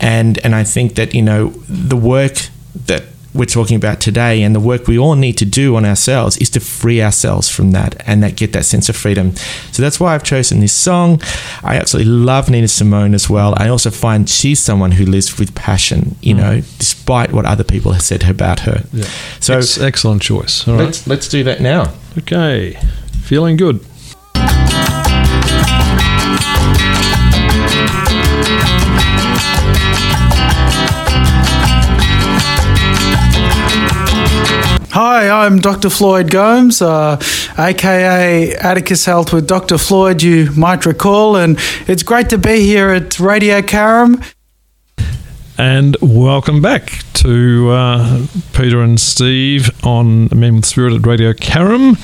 [0.00, 2.48] and and I think that you know the work
[2.86, 3.04] that
[3.36, 6.50] we're talking about today and the work we all need to do on ourselves is
[6.50, 9.34] to free ourselves from that and that get that sense of freedom.
[9.72, 11.20] So that's why I've chosen this song.
[11.62, 13.54] I absolutely love Nina Simone as well.
[13.56, 16.38] I also find she's someone who lives with passion, you mm.
[16.38, 18.84] know, despite what other people have said about her.
[18.92, 19.04] Yeah.
[19.40, 20.66] So Ex- excellent choice.
[20.66, 21.92] All let's let's do that now.
[22.18, 22.78] Okay.
[23.22, 23.84] Feeling good.
[34.98, 35.90] Hi, I'm Dr.
[35.90, 37.20] Floyd Gomes, uh,
[37.58, 39.76] aka Atticus Health with Dr.
[39.76, 44.24] Floyd, you might recall, and it's great to be here at Radio Caram.
[45.58, 51.98] And welcome back to uh, Peter and Steve on Men with Spirit at Radio Caram.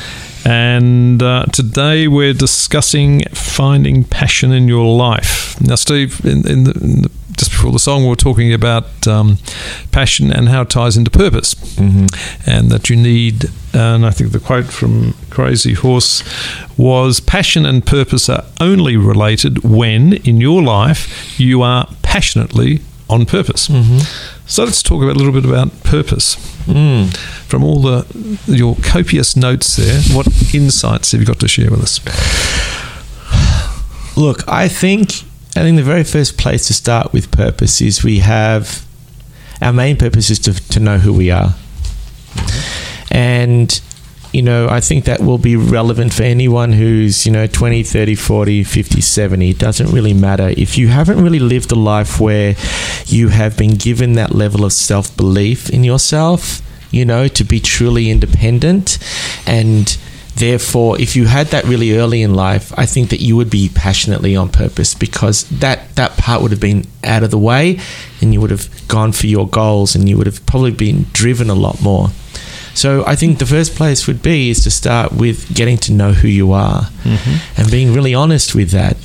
[0.44, 5.58] And uh, today we're discussing finding passion in your life.
[5.62, 9.06] Now, Steve, in, in, the, in the just before the song, we were talking about
[9.06, 9.38] um,
[9.90, 12.06] passion and how it ties into purpose, mm-hmm.
[12.50, 13.50] and that you need.
[13.74, 16.22] And I think the quote from Crazy Horse
[16.76, 23.26] was passion and purpose are only related when in your life you are passionately on
[23.26, 23.68] purpose.
[23.68, 23.98] Mm-hmm.
[24.46, 26.36] So let's talk about, a little bit about purpose.
[26.66, 27.16] Mm.
[27.46, 28.06] From all the
[28.46, 32.00] your copious notes there, what insights have you got to share with us?
[34.16, 38.20] Look, I think I think the very first place to start with purpose is we
[38.20, 38.86] have
[39.60, 41.54] our main purpose is to, to know who we are.
[43.10, 43.80] And,
[44.32, 48.14] you know, I think that will be relevant for anyone who's, you know, 20, 30,
[48.14, 49.50] 40, 50, 70.
[49.50, 50.48] It doesn't really matter.
[50.56, 52.56] If you haven't really lived a life where
[53.06, 56.60] you have been given that level of self belief in yourself,
[56.90, 58.98] you know, to be truly independent
[59.46, 59.96] and
[60.34, 63.70] Therefore, if you had that really early in life, I think that you would be
[63.74, 67.78] passionately on purpose because that, that part would have been out of the way
[68.20, 71.50] and you would have gone for your goals and you would have probably been driven
[71.50, 72.08] a lot more.
[72.74, 76.12] So I think the first place would be is to start with getting to know
[76.12, 77.60] who you are mm-hmm.
[77.60, 78.96] and being really honest with that.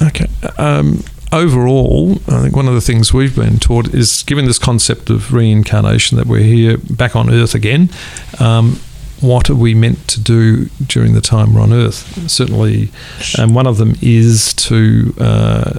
[0.00, 0.26] Okay.
[0.58, 5.10] Um, overall, I think one of the things we've been taught is given this concept
[5.10, 7.90] of reincarnation that we're here back on Earth again.
[8.38, 8.80] Um,
[9.22, 12.28] what are we meant to do during the time we're on Earth?
[12.30, 12.90] Certainly,
[13.38, 15.70] and one of them is to uh,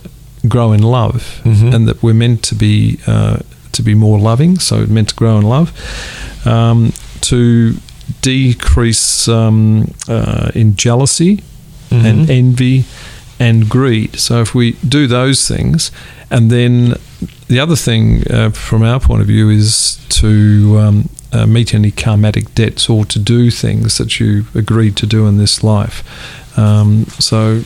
[0.47, 1.73] grow in love, Mhm.
[1.73, 3.38] and that we're meant to be uh,
[3.73, 4.60] to be more loving.
[4.60, 5.71] So meant to grow in love,
[6.45, 7.75] um, to
[8.21, 11.43] decrease um, uh, in jealousy
[11.91, 12.29] and Mhm.
[12.29, 12.86] envy
[13.39, 14.19] and greed.
[14.19, 15.91] So if we do those things,
[16.30, 16.96] and then
[17.48, 21.91] the other thing uh, from our point of view is to um, uh, meet any
[21.91, 26.04] karmatic debts or to do things that you agreed to do in this life.
[26.58, 27.63] Um, so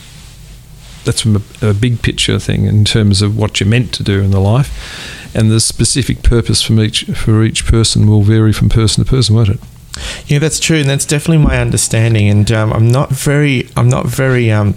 [1.05, 4.21] that's from a, a big picture thing in terms of what you're meant to do
[4.21, 8.69] in the life, and the specific purpose from each for each person will vary from
[8.69, 9.59] person to person, won't it?
[10.27, 12.29] Yeah, that's true, and that's definitely my understanding.
[12.29, 14.75] And um, I'm not very, I'm not very, um,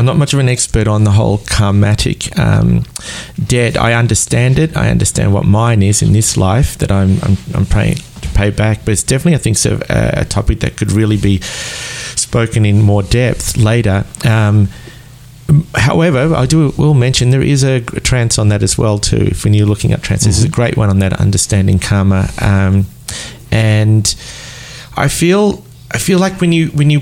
[0.00, 2.84] I'm not much of an expert on the whole karmatic um,
[3.46, 3.76] debt.
[3.76, 4.74] I understand it.
[4.74, 8.48] I understand what mine is in this life that I'm, I'm, I'm paying to pay
[8.48, 8.86] back.
[8.86, 13.02] But it's definitely, I think, a, a topic that could really be spoken in more
[13.02, 14.06] depth later.
[14.24, 14.68] Um,
[15.74, 19.16] However, I do will mention there is a trance on that as well too.
[19.32, 22.30] If when you're looking at trance, this is a great one on that understanding karma.
[22.40, 22.86] Um,
[23.50, 24.14] and
[24.96, 27.00] I feel I feel like when you when you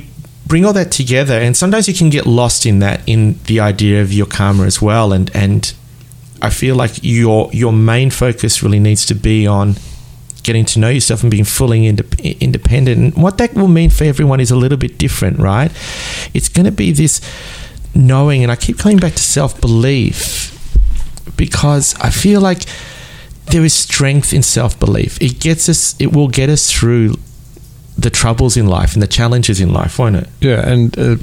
[0.49, 4.03] bring all that together, and sometimes you can get lost in that in the idea
[4.03, 5.13] of your karma as well.
[5.13, 5.73] And and
[6.43, 9.77] I feel like your your main focus really needs to be on
[10.43, 13.15] getting to know yourself and being fully indep- independent.
[13.15, 15.71] And what that will mean for everyone is a little bit different, right?
[16.33, 17.21] It's going to be this
[17.95, 20.55] knowing, and I keep coming back to self belief
[21.37, 22.65] because I feel like
[23.51, 25.21] there is strength in self belief.
[25.21, 27.15] It gets us, it will get us through
[27.99, 30.29] the troubles in life and the challenges in life, won't it?
[30.41, 31.17] Yeah, and uh,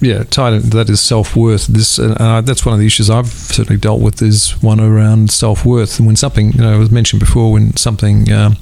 [0.00, 1.66] yeah, tied into that is self worth.
[1.66, 5.30] This and uh, that's one of the issues I've certainly dealt with is one around
[5.30, 5.98] self worth.
[5.98, 8.56] And when something, you know, was mentioned before, when something um,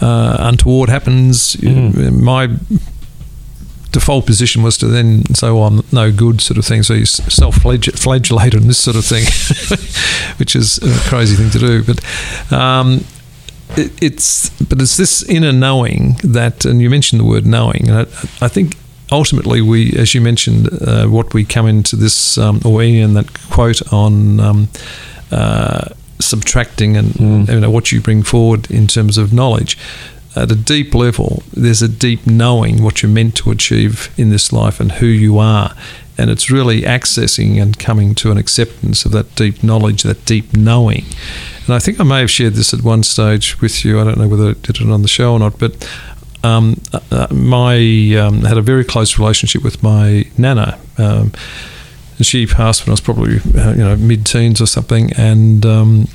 [0.00, 2.20] uh, untoward happens, Mm.
[2.20, 2.48] my
[3.92, 6.82] default position was to then say, "Well, I'm no good," sort of thing.
[6.82, 9.24] So you self flagellate and this sort of thing,
[10.38, 11.82] which is a crazy thing to do.
[11.82, 13.04] But um,
[13.76, 18.00] it's but it's this inner knowing that, and you mentioned the word knowing, and I,
[18.44, 18.76] I think
[19.12, 23.32] ultimately we, as you mentioned, uh, what we come into this, um, or Ian, that
[23.50, 24.40] quote on.
[24.40, 24.68] Um,
[25.30, 27.48] uh, subtracting and Mm.
[27.52, 29.76] you know what you bring forward in terms of knowledge
[30.34, 34.50] at a deep level there's a deep knowing what you're meant to achieve in this
[34.50, 35.74] life and who you are
[36.16, 40.56] and it's really accessing and coming to an acceptance of that deep knowledge that deep
[40.56, 41.04] knowing
[41.66, 44.18] and I think I may have shared this at one stage with you I don't
[44.18, 45.88] know whether I did it on the show or not but
[46.44, 47.76] um, uh, my
[48.16, 51.32] um, had a very close relationship with my nana um,
[52.18, 56.08] and she passed when I was probably uh, you know mid-teens or something, and um,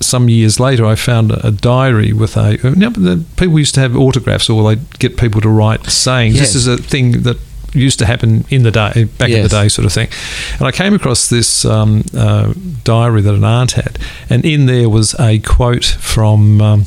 [0.00, 2.58] some years later I found a, diary with a.
[2.62, 6.36] You know, the people used to have autographs, or they'd get people to write sayings.
[6.36, 6.52] Yes.
[6.52, 7.38] This is a thing that
[7.74, 10.08] used to happen in the day, back in the day, sort of thing.
[10.58, 12.52] And I came across this um, uh,
[12.84, 16.84] diary that an aunt had, and in there was a quote from um,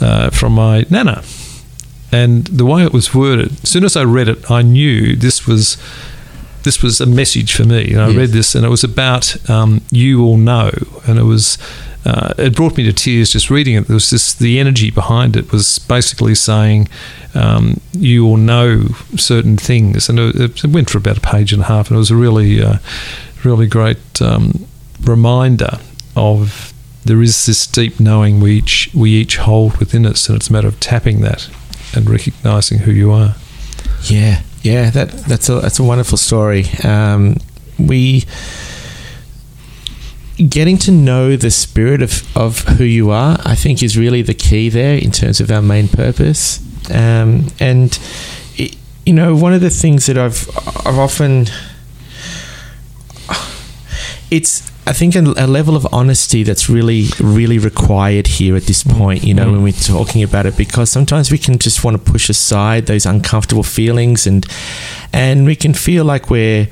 [0.00, 1.22] uh, from my nana.
[2.12, 5.46] And the way it was worded, as soon as I read it, I knew this
[5.46, 5.76] was
[6.62, 7.92] this was a message for me.
[7.92, 8.16] And I Yes.
[8.16, 10.70] read this, and it was about um, you all know,
[11.06, 11.58] and it was.
[12.04, 13.86] Uh, it brought me to tears just reading it.
[13.86, 16.88] There was this the energy behind it was basically saying
[17.34, 21.62] um, you all know certain things, and it, it went for about a page and
[21.62, 22.78] a half, and it was a really, uh,
[23.42, 24.66] really great um,
[25.02, 25.78] reminder
[26.14, 26.72] of
[27.04, 30.52] there is this deep knowing we each we each hold within us, and it's a
[30.52, 31.48] matter of tapping that
[31.94, 33.34] and recognizing who you are.
[34.02, 36.66] Yeah, yeah, that that's a that's a wonderful story.
[36.82, 37.36] Um,
[37.78, 38.24] we
[40.36, 44.34] getting to know the spirit of, of who you are, I think, is really the
[44.34, 46.60] key there in terms of our main purpose.
[46.90, 47.98] Um, and
[48.56, 50.48] it, you know, one of the things that I've
[50.86, 51.46] I've often
[54.30, 58.82] it's I think a, a level of honesty that's really really required here at this
[58.82, 59.24] point.
[59.24, 62.28] You know, when we're talking about it, because sometimes we can just want to push
[62.28, 64.46] aside those uncomfortable feelings, and
[65.12, 66.68] and we can feel like we're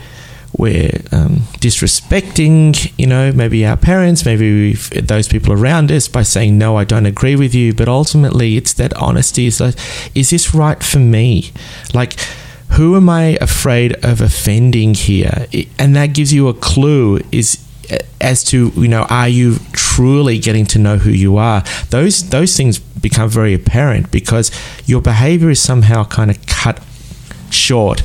[0.57, 6.59] we're um, disrespecting, you know, maybe our parents, maybe those people around us by saying
[6.59, 7.73] no, I don't agree with you.
[7.73, 9.47] But ultimately, it's that honesty.
[9.47, 9.77] Is like,
[10.15, 11.53] is this right for me?
[11.95, 12.17] Like
[12.73, 15.47] who am I afraid of offending here?
[15.79, 17.63] And that gives you a clue is
[18.21, 22.57] as to you know are you truly getting to know who you are those those
[22.57, 24.51] things become very apparent because
[24.87, 26.81] your behavior is somehow kind of cut
[27.51, 28.03] short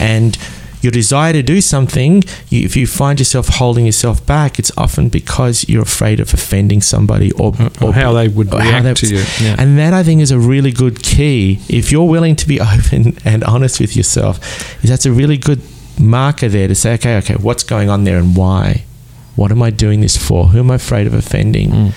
[0.00, 0.38] and
[0.82, 5.08] your desire to do something, you, if you find yourself holding yourself back, it's often
[5.08, 9.06] because you're afraid of offending somebody or, or how they would or react they- to
[9.16, 9.24] you.
[9.40, 9.56] Yeah.
[9.58, 11.60] And that I think is a really good key.
[11.68, 14.38] If you're willing to be open and honest with yourself,
[14.84, 15.60] is that's a really good
[15.98, 18.84] marker there to say, okay, okay, what's going on there and why?
[19.36, 20.46] What am I doing this for?
[20.48, 21.70] Who am I afraid of offending?
[21.70, 21.92] Mm.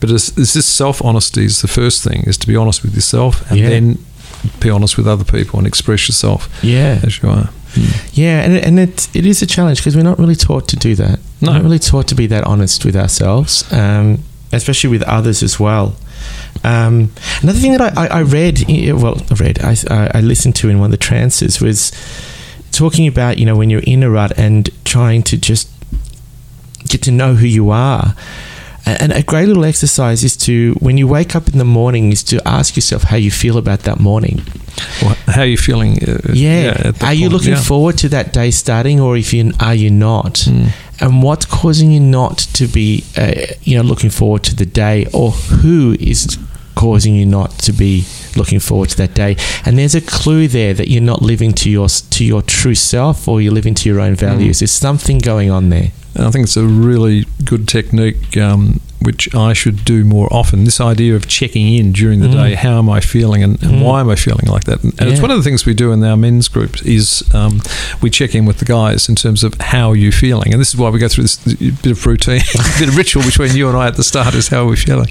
[0.00, 2.94] But is, is this self honesty is the first thing, is to be honest with
[2.94, 3.68] yourself and Yeah.
[3.68, 3.98] then
[4.60, 7.50] be honest with other people and express yourself Yeah, as you are.
[8.12, 10.94] Yeah, and and it it is a challenge because we're not really taught to do
[10.96, 11.18] that.
[11.40, 11.48] No.
[11.48, 15.60] We're not really taught to be that honest with ourselves, um, especially with others as
[15.60, 15.96] well.
[16.64, 17.12] Um,
[17.42, 18.64] another thing that I, I, I read,
[18.94, 19.76] well, I read, I
[20.14, 21.92] I listened to in one of the trances was
[22.72, 25.68] talking about you know when you're in a rut and trying to just
[26.88, 28.14] get to know who you are.
[29.00, 32.22] And a great little exercise is to, when you wake up in the morning, is
[32.24, 34.40] to ask yourself how you feel about that morning.
[35.04, 35.98] Or how are you feeling?
[36.08, 36.72] Uh, Yeah.
[36.84, 37.60] at that are you looking Yeah.
[37.62, 40.34] forward to that day starting, or if you are you not?
[40.46, 40.68] Mm.
[41.00, 43.32] And what's causing you not to be, uh,
[43.62, 45.30] you know, looking forward to the day, or
[45.62, 46.36] who is
[46.74, 48.04] causing you not to be
[48.36, 49.36] looking forward to that day?
[49.64, 53.28] And there's a clue there that you're not living to your to your true self,
[53.28, 54.58] or you're living to your own values.
[54.60, 55.90] There's something going on there.
[56.18, 60.64] And I think it's a really good technique um, which I should do more often.
[60.64, 62.32] This idea of checking in during the Mm.
[62.32, 63.82] day, how am I feeling and, and Mm.
[63.82, 64.82] why am I feeling like that?
[64.82, 67.62] And, and it's one of the things we do in our men's group is um,
[68.02, 70.52] we check in with the guys in terms of how are you feeling.
[70.52, 72.40] And this is why we go through this bit of routine,
[72.80, 75.08] bit of ritual between you and I at the start is how are we feeling.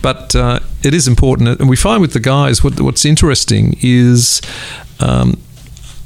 [0.00, 1.58] But uh, it is important.
[1.60, 4.40] And we find with the guys, what, what's interesting is...
[5.00, 5.38] Um,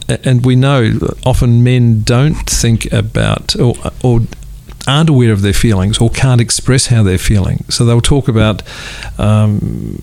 [0.08, 0.94] and we know
[1.26, 4.20] often men don't think about or, or
[4.86, 7.64] aren't aware of their feelings or can't express how they're feeling.
[7.68, 8.62] So they'll talk about,
[9.18, 10.00] um,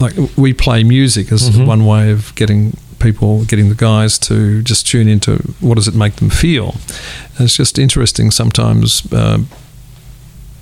[0.00, 1.66] like we play music as Mhm.
[1.66, 5.94] one way of getting people, getting the guys to just tune into what does it
[5.94, 6.76] make them feel.
[7.36, 9.02] And it's just interesting sometimes.
[9.12, 9.48] Um,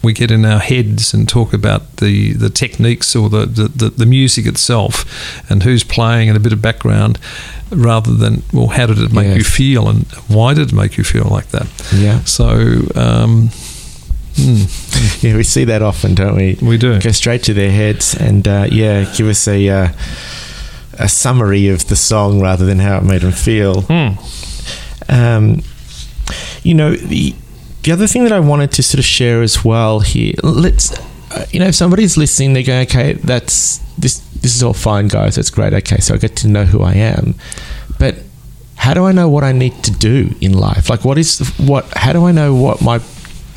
[0.03, 4.07] we get in our heads and talk about the, the techniques or the, the, the,
[4.07, 5.05] music itself
[5.51, 7.19] and who's playing and a bit of background
[7.71, 9.37] rather than, well, how did it make Yes.
[9.37, 11.67] you feel and why did it make you feel like that?
[11.95, 12.47] Yeah, So,
[12.97, 13.51] um,
[14.37, 16.57] mm, yeah, we see that often, don't we?
[16.63, 16.99] we do.
[17.01, 19.89] Go straight to their heads and uh, yeah, give us a uh,
[20.99, 23.83] a summary of the song rather than how it made them feel.
[23.83, 24.17] Mm.
[25.09, 25.63] Um,
[26.63, 27.35] you know, the
[27.83, 30.35] the other thing that I wanted to sort of share as well here.
[30.43, 30.93] Let's,
[31.33, 34.19] uh, you know, if somebody's listening, they're going, okay, that's this.
[34.41, 35.37] This is all fine, guys.
[35.37, 35.75] That's great.
[35.75, 37.35] Okay, so I get to know who I am,
[37.99, 38.17] but
[38.77, 40.89] how do I know what I need to do in life?
[40.89, 41.85] Like, what is what?
[41.95, 43.01] How do I know what my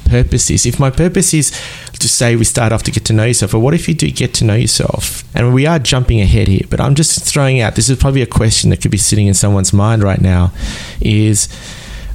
[0.05, 0.65] purpose is?
[0.65, 1.51] If my purpose is
[1.99, 4.11] to say we start off to get to know yourself, but what if you do
[4.11, 5.24] get to know yourself?
[5.34, 7.76] And we are jumping ahead here, but I'm just throwing out.
[7.76, 10.51] This is probably a question that could be sitting in someone's mind right now.
[10.99, 11.47] Is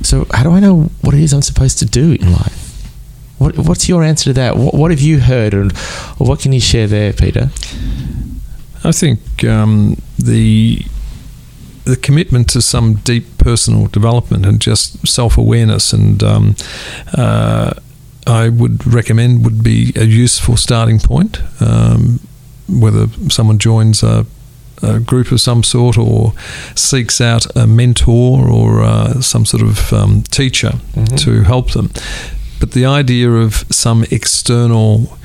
[0.03, 2.65] so how do I know what it is I'm supposed to do in life?
[3.39, 4.57] What, what's your answer to that?
[4.57, 5.73] What, what have you heard, and
[6.19, 7.51] what can you share there, Peter?
[8.85, 10.83] I think um, the
[11.85, 16.57] the commitment to some deep personal development and just self awareness, and um,
[17.15, 17.75] uh,
[18.27, 21.41] I would recommend would be a useful starting point.
[21.61, 22.21] Um,
[22.69, 24.27] whether someone joins a,
[24.83, 26.33] a group of some sort or
[26.75, 31.19] seeks out a mentor or uh, some sort of um, teacher Mhm.
[31.25, 31.91] to help them.
[32.61, 35.17] But the idea of some external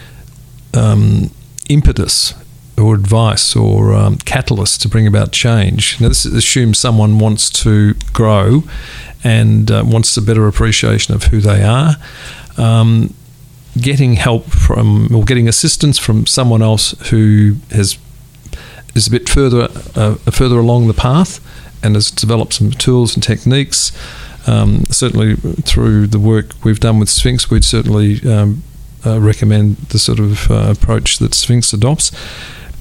[0.74, 1.30] um,
[1.70, 2.34] impetus
[2.78, 6.00] or advice or um, catalyst to bring about change.
[6.00, 8.64] Now, this assumes someone wants to grow
[9.24, 11.96] and uh, wants a better appreciation of who they are.
[12.58, 13.14] Um,
[13.80, 17.98] getting help from or getting assistance from someone else who has
[18.96, 21.40] is a bit further uh, further along the path
[21.84, 23.92] and has developed some tools and techniques.
[24.48, 28.64] Um, certainly, through the work we've done with Sphinx, we'd certainly um,
[29.06, 32.12] uh, recommend the sort of uh, approach that Sphinx adopts.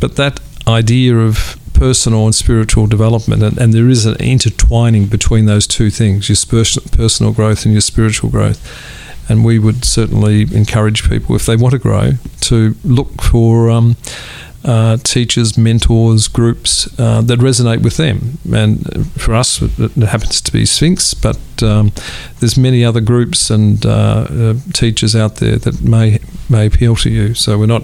[0.01, 5.47] But that idea of personal and spiritual development, and, and there is an intertwining between
[5.47, 6.37] those two things your
[6.93, 8.61] personal growth and your spiritual growth.
[9.29, 13.97] And we would certainly encourage people, if they want to grow, to look for um,
[14.65, 18.39] uh, teachers, mentors, groups uh, that resonate with them.
[18.53, 21.93] And for us, it, happens to be Sphinx, but um,
[22.41, 27.11] there's many other groups and uh, uh, teachers out there that may may appeal to
[27.11, 27.35] you.
[27.35, 27.83] So we're not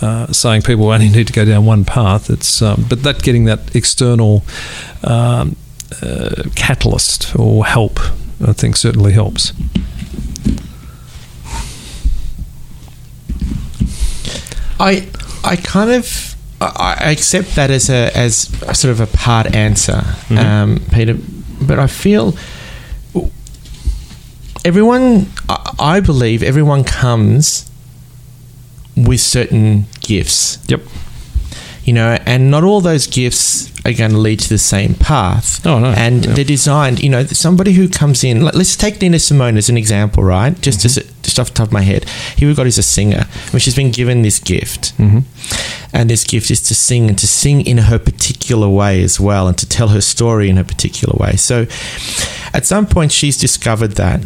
[0.00, 2.30] uh, saying people only need to go down one path.
[2.30, 4.44] It's um, but that getting that external
[5.04, 5.56] um,
[6.02, 8.00] uh, catalyst or help,
[8.46, 9.52] I think certainly helps.
[14.80, 15.06] I
[15.44, 20.04] I kind of I accept that as a as a sort of a part answer,
[20.28, 20.38] Mhm.
[20.38, 21.16] um, Peter.
[21.60, 22.36] but I feel
[24.64, 25.26] everyone.
[25.78, 27.66] I believe everyone comes
[28.96, 30.82] with certain gifts Yep.
[31.84, 35.64] You know, and not all those gifts are going to lead to the same path.
[35.66, 35.88] Oh, no.
[35.88, 36.34] And Yeah.
[36.34, 39.76] they're designed, you know, somebody who comes in, let- let's take Nina Simone as an
[39.76, 40.58] example, right?
[40.60, 41.00] Just mm-hmm.
[41.00, 42.04] as just off the top of my head.
[42.36, 43.26] Here we've got is a singer.
[43.52, 44.96] which she's been given this gift.
[44.98, 45.20] Mm-hmm.
[45.92, 49.46] And this gift is to sing and to sing in her particular way as well
[49.48, 51.36] and to tell her story in her particular way.
[51.36, 51.66] So
[52.52, 54.24] at some point, she's discovered that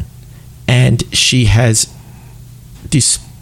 [0.68, 1.86] and she has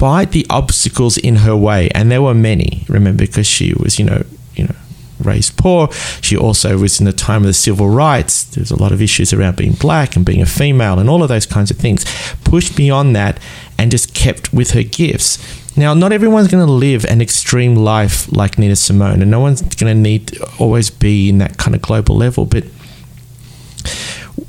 [0.05, 4.05] despite the obstacles in her way, and there were many, remember, because she was, you
[4.05, 4.23] know,
[4.55, 4.75] you know,
[5.19, 5.91] raised poor.
[6.21, 8.45] She also was in the time of the civil rights.
[8.45, 11.31] There's a lot of issues around being black and being a female and all of
[11.31, 12.05] those kinds of things.
[12.45, 13.41] Pushed beyond that
[13.79, 15.39] and just kept with her gifts.
[15.75, 19.63] Now, not everyone's going to live an extreme life like Nina Simone, and no one's
[19.63, 22.65] going to need to always be in that kind of global level, but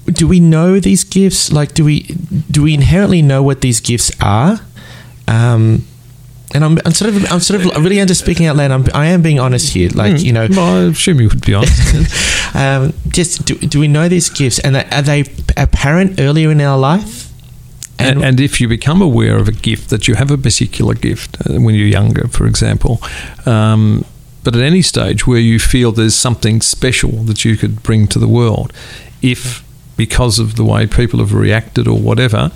[0.06, 1.50] do we know these gifts?
[1.54, 2.04] Like, do we
[2.52, 4.60] do we inherently know what these gifts are?
[5.28, 5.86] Um,
[6.54, 8.72] and I'm, I'm sort of I'm sort of really under speaking out loud.
[8.72, 9.90] I'm, I am being honest here.
[9.94, 12.56] Like you know, Well, I assume you would be honest.
[12.56, 15.26] um, just do, do we know these gifts and are they
[15.58, 17.32] apparent earlier in our life?
[17.98, 21.38] and, and if you become aware of a gift that you have a particular gift
[21.42, 23.02] uh, when you're younger, for example,
[23.46, 24.04] um,
[24.44, 28.20] but at any stage where you feel there's something special that you could bring to
[28.20, 28.72] the world,
[29.22, 29.64] if
[29.98, 32.52] because of the way people have reacted or whatever.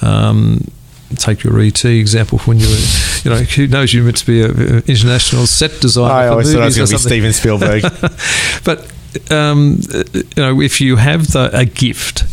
[0.00, 0.70] Um,
[1.16, 2.82] Take your ET example when you were,
[3.22, 6.12] you know, who knows you meant to be an international set designer.
[6.12, 6.98] I always thought I was going to be.
[6.98, 7.84] Steven Spielberg.
[8.64, 8.90] But
[9.30, 9.78] um,
[10.12, 12.24] you know, if you have the, a gift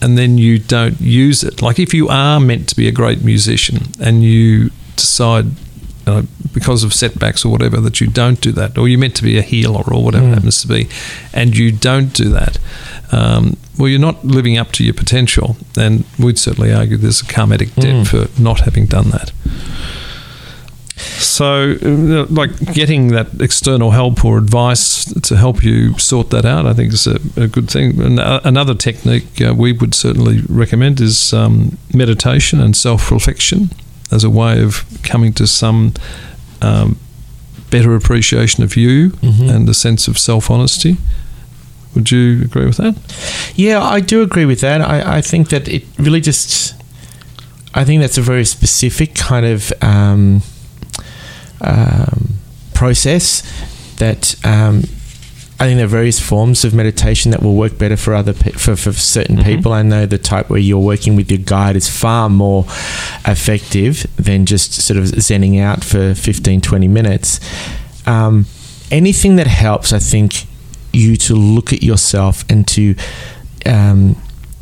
[0.00, 3.22] and then you don't use it, like if you are meant to be a great
[3.22, 5.46] musician and you decide
[6.06, 6.22] uh,
[6.54, 9.38] because of setbacks or whatever that you don't do that, or you're meant to be
[9.38, 10.88] a healer or whatever it happens to be,
[11.34, 12.58] and you don't do that,
[13.12, 15.56] um, well, you're not living up to your potential.
[15.76, 19.32] And we'd certainly argue there's a karmatic debt for not having done that.
[21.18, 26.66] So, uh, like getting that external help or advice to help you sort that out,
[26.66, 27.98] I think is a, a good thing.
[28.00, 33.70] And uh, another technique uh, we would certainly recommend is um, meditation and self reflection
[34.12, 35.94] as a way of coming to some
[36.60, 36.98] um,
[37.70, 39.48] better appreciation of you Mhm.
[39.54, 40.98] and a sense of self honesty.
[41.94, 42.94] Would you agree with that?
[43.56, 44.80] Yeah, I do agree with that.
[44.80, 46.74] I, I think that it really just.
[47.74, 50.42] I think that's a very specific kind of um,
[51.60, 52.30] um,
[52.74, 53.42] process
[53.98, 54.78] that um,
[55.58, 58.52] I think there are various forms of meditation that will work better for other pe-
[58.52, 59.44] for, for certain Mhm.
[59.44, 59.72] people.
[59.72, 62.64] I know the type where you're working with your guide is far more
[63.26, 67.40] effective than just sort of zenning out for 15, 20 minutes.
[68.06, 68.46] Um,
[68.90, 70.46] anything that helps, I think,
[70.92, 72.94] you to look at yourself and to
[73.66, 74.16] um,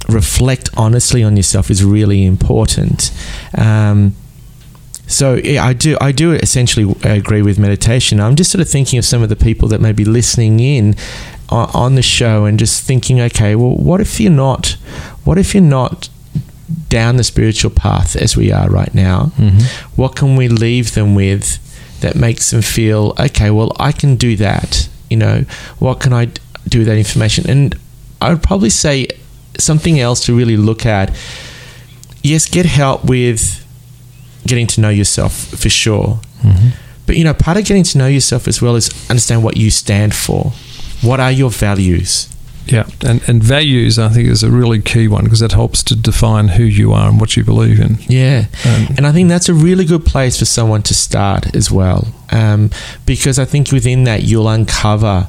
[0.09, 3.11] reflect honestly on yourself is really important.
[3.57, 4.15] Um,
[5.07, 8.21] so yeah, I do I do essentially agree with meditation.
[8.21, 10.97] I'm just sort of thinking of some of the people that may be listening in
[11.49, 14.77] on, on the show and just thinking, okay, well, what if you're not?
[15.25, 16.11] What if you're not
[16.91, 19.33] down the spiritual path as we are right now?
[19.97, 21.59] What can we leave them with
[22.01, 23.51] that makes them feel okay?
[23.51, 24.91] Well, I can do that.
[25.11, 25.45] You know,
[25.79, 26.27] what can I
[26.69, 27.49] do with that information?
[27.49, 27.79] And
[28.21, 29.09] I would probably say
[29.59, 31.17] something else to really look at.
[32.23, 33.65] Yes, get help with
[34.47, 36.21] getting to know yourself for sure.
[36.43, 36.69] Mm-hmm.
[37.07, 39.71] But you know, part of getting to know yourself as well is understand what you
[39.71, 40.53] stand for.
[41.01, 42.29] What are your values?
[42.71, 45.97] Yeah, and, and values I think is a really key one because that helps to
[45.97, 47.99] define who you are and what you believe in.
[48.09, 48.47] Yeah.
[48.65, 52.09] Um, And I think that's a really good place for someone to start as well.
[52.31, 52.71] Um,
[53.07, 55.29] because I think within that you'll uncover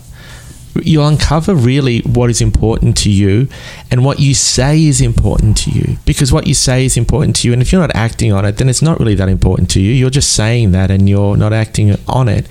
[0.85, 3.47] you'll uncover really what is important to you
[3.91, 5.97] and what you say is important to you.
[6.05, 8.57] Because what you say is important to you and if you're not acting on it,
[8.57, 9.91] then it's not really that important to you.
[9.91, 12.47] You're just saying that and you're not acting on it.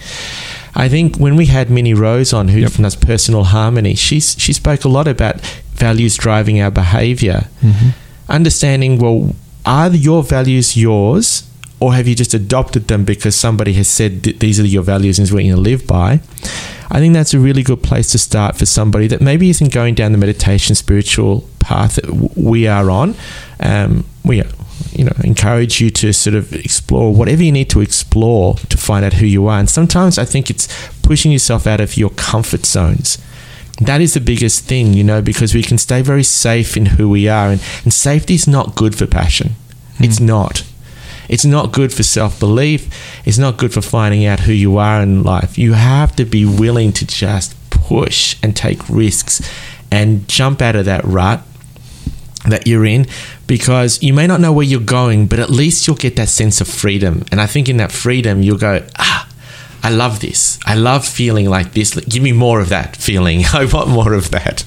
[0.75, 2.73] I think when we had Minnie Rose on, who Yep.
[2.73, 5.41] does personal harmony, she's she spoke a lot about
[5.79, 7.91] values driving our behavior mm-hmm.
[8.29, 11.49] understanding well are your values yours
[11.81, 15.25] or have you just adopted them because somebody has said these are your values and
[15.25, 16.21] is what you're going to live by
[16.91, 19.95] i think that's a really good place to start for somebody that maybe isn't going
[19.95, 23.15] down the meditation spiritual path that we are on
[23.61, 24.43] um, we
[24.93, 29.05] you know encourage you to sort of explore whatever you need to explore to find
[29.05, 30.69] out who you are and sometimes i think it's
[31.03, 33.19] pushing yourself out of your comfort zones
[33.81, 37.09] that is the biggest thing, you know, because we can stay very safe in who
[37.09, 37.51] we are.
[37.51, 39.53] And, and safety is not good for passion.
[40.01, 40.65] It's not.
[41.29, 42.89] It's not good for self belief.
[43.27, 45.59] It's not good for finding out who you are in life.
[45.59, 49.41] You have to be willing to just push and take risks
[49.91, 51.43] and jump out of that rut
[52.47, 53.07] that you're in
[53.47, 56.61] because you may not know where you're going, but at least you'll get that sense
[56.61, 57.25] of freedom.
[57.31, 59.29] And I think in that freedom, you'll go, ah,
[59.83, 60.59] I love this.
[60.67, 61.95] I love feeling like this.
[61.95, 63.45] Give me more of that feeling.
[63.53, 64.63] I want more of that.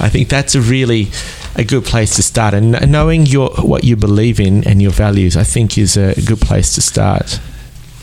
[0.00, 1.10] I think that's a really
[1.56, 2.54] a good place to start.
[2.54, 6.40] And knowing your what you believe in and your values, I think, is a good
[6.40, 7.40] place to start.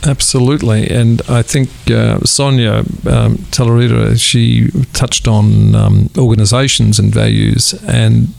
[0.06, 7.74] Absolutely, and I think uh, Sonia um, Talarita, she touched on um, organisations and values,
[7.84, 8.30] and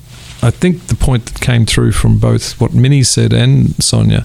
[0.43, 4.25] I think the point that came through from both what Minnie said and Sonia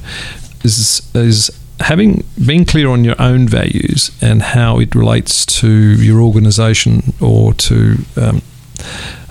[0.64, 6.22] is is having being clear on your own values and how it relates to your
[6.22, 8.42] organisation or to um,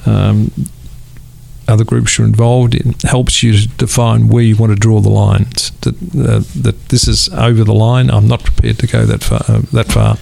[0.05, 0.53] um,
[1.69, 5.11] other groups you're involved in helps you to define where you want to draw the
[5.11, 5.71] lines.
[5.81, 8.11] That, uh, that this is over the line.
[8.11, 9.41] I'm not prepared to go that far.
[9.49, 10.17] Uh, that far,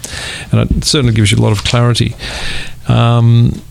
[0.51, 2.15] and it certainly gives you a lot of clarity.
[2.89, 3.63] Um,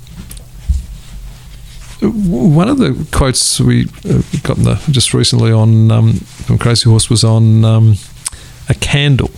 [2.01, 7.09] one of the quotes we uh, got the, just recently on um, from Crazy Horse
[7.09, 7.95] was on um,
[8.69, 9.29] a candle,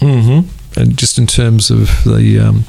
[0.00, 0.80] mm-hmm.
[0.80, 2.64] and just in terms of the um,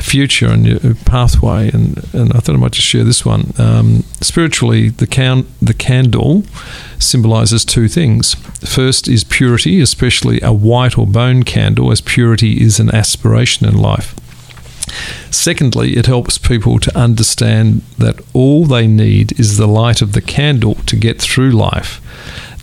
[0.00, 1.70] future and your pathway.
[1.70, 3.52] And, and I thought I might just share this one.
[3.58, 6.44] Um, spiritually, the can the candle
[6.98, 8.34] symbolizes two things.
[8.64, 13.76] First is purity, especially a white or bone candle, as purity is an aspiration in
[13.76, 14.14] life.
[15.30, 20.20] Secondly, it helps people to understand that all they need is the light of the
[20.20, 22.00] candle to get through life.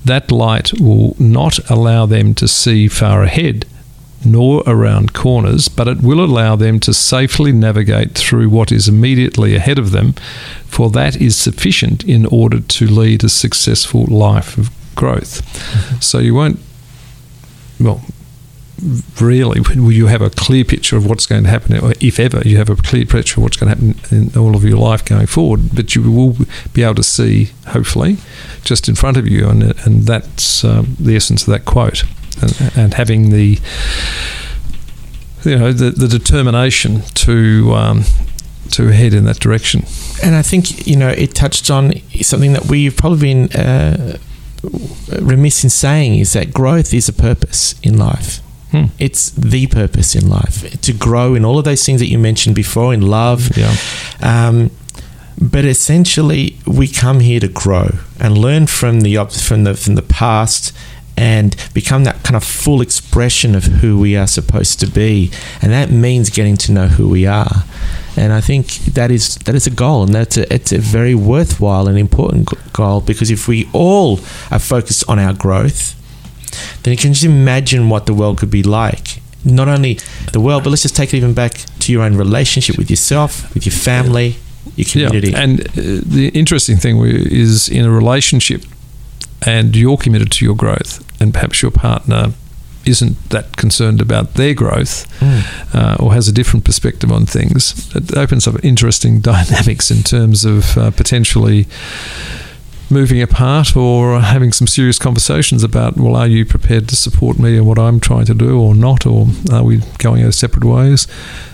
[0.03, 3.65] That light will not allow them to see far ahead
[4.25, 9.55] nor around corners, but it will allow them to safely navigate through what is immediately
[9.55, 10.13] ahead of them,
[10.65, 15.41] for that is sufficient in order to lead a successful life of growth.
[15.41, 15.99] Mm-hmm.
[15.99, 16.59] So you won't,
[17.79, 18.01] well,
[19.19, 22.41] really will you have a clear picture of what's going to happen, or if ever
[22.45, 25.03] you have a clear picture of what's going to happen in all of your life
[25.03, 25.75] going forward.
[25.75, 26.35] But you will
[26.73, 28.17] be able to see, hopefully,
[28.63, 32.03] just in front of you, and and that's um, the essence of that quote,
[32.41, 33.59] and, and having the
[35.43, 38.03] you know the, the determination to um,
[38.71, 39.83] to head in that direction.
[40.23, 43.51] And I think you know it touched on something that we've probably been.
[43.51, 44.17] Uh,
[45.21, 48.85] remiss in saying is that growth is a purpose in life Hmm.
[48.99, 52.55] It's the purpose in life to grow in all of those things that you mentioned
[52.55, 53.55] before in love.
[53.55, 53.73] Yeah.
[54.21, 54.71] Um,
[55.39, 60.01] but essentially, we come here to grow and learn from the from the from the
[60.01, 60.73] past
[61.17, 65.71] and become that kind of full expression of who we are supposed to be, and
[65.71, 67.65] that means getting to know who we are.
[68.15, 71.15] And I think that is that is a goal, and that's a, it's a very
[71.15, 74.19] worthwhile and important goal because if we all
[74.51, 75.97] are focused on our growth
[76.83, 79.21] then you can just imagine what the world could be like.
[79.43, 79.99] Not only
[80.33, 83.53] the world, but let's just take it even back to your own relationship with yourself,
[83.53, 84.35] with your family,
[84.75, 85.31] your community.
[85.31, 85.41] Yeah.
[85.41, 88.63] And uh, the interesting thing is in a relationship,
[89.45, 92.33] and you're committed to your growth, and perhaps your partner
[92.87, 95.75] isn't that concerned about their growth mm.
[95.75, 100.45] uh, or has a different perspective on things, it opens up interesting dynamics in terms
[100.45, 101.67] of uh, potentially
[102.89, 107.57] moving apart or having some serious conversations about, well, are you prepared to support me
[107.57, 111.05] and what I'm trying to do or not, or are we going our separate ways?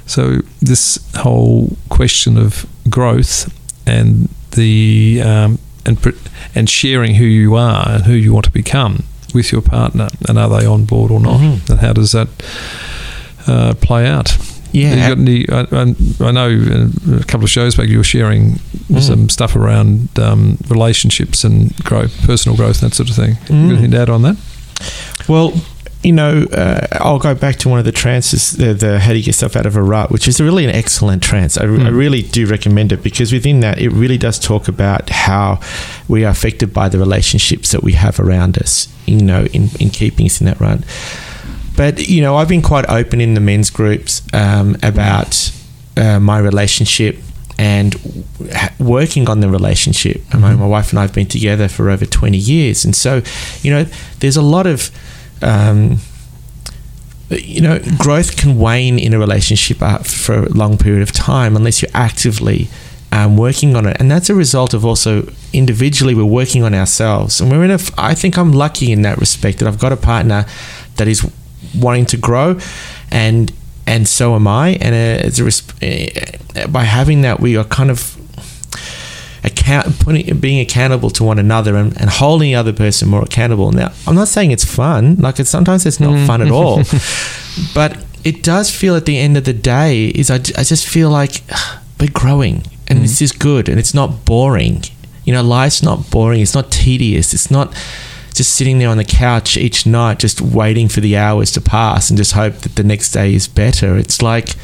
[0.06, 3.52] So, this whole question of growth
[3.88, 5.98] and the um, and
[6.56, 9.04] and sharing who you are and who you want to become
[9.34, 11.72] with your partner, and are they on board or not, mm-hmm.
[11.72, 12.28] and how does that
[13.48, 14.38] uh, play out?
[14.72, 15.12] Yeah.
[15.12, 19.02] Any, I, I, know a couple of shows back you were sharing mm.
[19.02, 23.36] some stuff around um, relationships and growth, personal growth, that sort of thing.
[23.46, 23.70] Mm.
[23.70, 24.36] Anything to add on that?
[25.30, 25.54] Well,
[26.04, 29.20] you know, uh, I'll go back to one of the trances, the, the, how to
[29.20, 31.58] get yourself out of a rut, which is really an excellent trance.
[31.58, 31.86] I, mm.
[31.86, 35.62] I, really do recommend it because within that, it really does talk about how
[36.10, 39.90] we are affected by the relationships that we have around us, you know, in, in
[39.90, 40.82] keeping us in that rut.
[41.76, 45.52] But you know, I've been quite open in the men's groups um, about
[45.98, 47.18] uh, my relationship
[47.58, 47.96] and
[48.80, 50.18] working on the relationship.
[50.18, 50.46] Mm-hmm.
[50.46, 53.22] I mean, my wife and I have been together for over twenty years, and so
[53.62, 53.86] you know,
[54.20, 54.92] there's a lot of
[55.44, 55.98] um,
[57.30, 61.82] you know, growth can wane in a relationship for a long period of time unless
[61.82, 62.68] you're actively
[63.12, 67.40] um, working on it, and that's a result of also individually we're working on ourselves,
[67.40, 67.80] and we're in a.
[67.98, 70.46] I think I'm lucky in that respect that I've got a partner
[70.96, 71.30] that is
[71.78, 72.60] wanting to grow,
[73.12, 73.52] and
[73.86, 74.80] and so am I.
[74.82, 78.18] And uh, as a uh, by having that, we are kind of
[79.44, 83.72] account putting being accountable to one another and, and holding the other person more accountable.
[83.72, 85.16] Now, I'm not saying it's fun.
[85.18, 86.28] Like it's, sometimes it's not mm.
[86.28, 86.78] fun at all,
[87.74, 91.10] but it does feel at the end of the day is I, I just feel
[91.10, 91.44] like
[92.00, 94.84] we're growing and this is good, and it's not boring.
[95.24, 96.42] You know, life's not boring.
[96.42, 97.34] It's not tedious.
[97.34, 97.74] It's not
[98.34, 102.10] just sitting there on the couch each night, just waiting for the hours to pass
[102.10, 103.98] and just hope that the next day is better.
[103.98, 104.56] It's like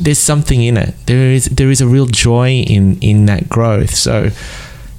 [0.00, 0.94] there's something in it.
[1.06, 3.94] There is there is a real joy in in that growth.
[3.94, 4.30] So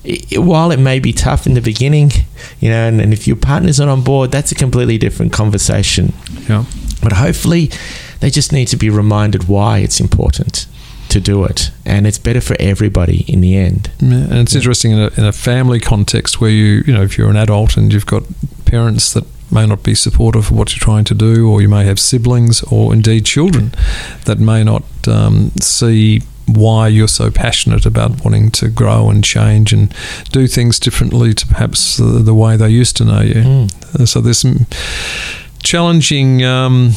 [0.06, 2.12] i while it may be tough in the beginning,
[2.60, 6.14] you know, and, and if your partner's not on board, that's a completely different conversation.
[6.49, 6.66] Yeah.
[7.04, 7.72] But hopefully,
[8.20, 10.68] they just need to be reminded why it's important
[11.10, 13.91] to do it, and it's better for everybody in the end.
[13.99, 17.18] Yeah, and it's interesting in a, in a family context where you, you know, if
[17.18, 18.24] you're an adult and you've got
[18.66, 21.86] parents that may not be supportive of what you're trying to do, or you may
[21.86, 23.74] have siblings or indeed children
[24.26, 29.72] that may not um, see why you're so passionate about wanting to grow and change
[29.74, 29.93] and
[30.32, 33.36] do things differently to perhaps the, the way they used to know you.
[33.36, 34.08] Mm.
[34.08, 34.66] So there's some
[35.64, 36.91] challenging um,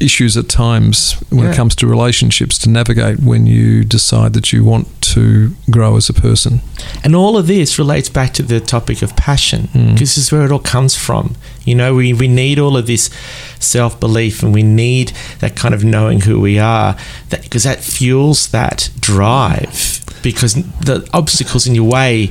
[0.00, 1.50] issues at times when Yeah.
[1.52, 6.08] it comes to relationships to navigate when you decide that you want to grow as
[6.08, 6.60] a person.
[7.02, 9.92] And all of this relates back to the topic of passion, Mm.
[9.94, 11.34] because this is where it all comes from.
[11.64, 13.10] You know, we, we need all of this
[13.58, 16.96] self belief and we need that kind of knowing who we are,
[17.30, 20.00] that, because that fuels that drive.
[20.22, 22.30] Because the obstacles in your way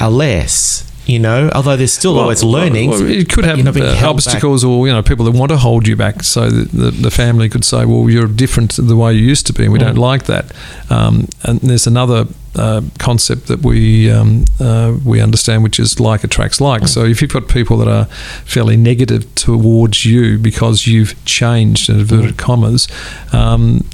[0.00, 2.90] are less, you know, although there's still always learning.
[2.90, 4.04] Well, it could have uh, held back.
[4.04, 6.22] obstacles, or you know, people that want to hold you back.
[6.22, 9.52] So that the, the family could say, "Well, you're different the way you used to
[9.52, 9.82] be, and we Mm.
[9.86, 10.52] don't like that."
[10.90, 16.22] Um, and there's another uh, concept that we um, uh, we understand, which is like
[16.24, 16.82] attracts like.
[16.82, 16.88] Mm.
[16.88, 18.04] So if you've got people that are
[18.44, 22.38] fairly negative towards you because you've changed in inverted Mm.
[22.38, 22.88] commas,
[23.32, 23.84] um,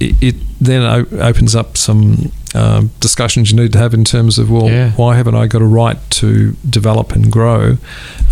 [0.00, 0.82] it, it then
[1.20, 4.90] opens up some uh, discussions you need to have in terms of well, Yeah.
[4.92, 7.76] why haven't I got a right to develop and grow?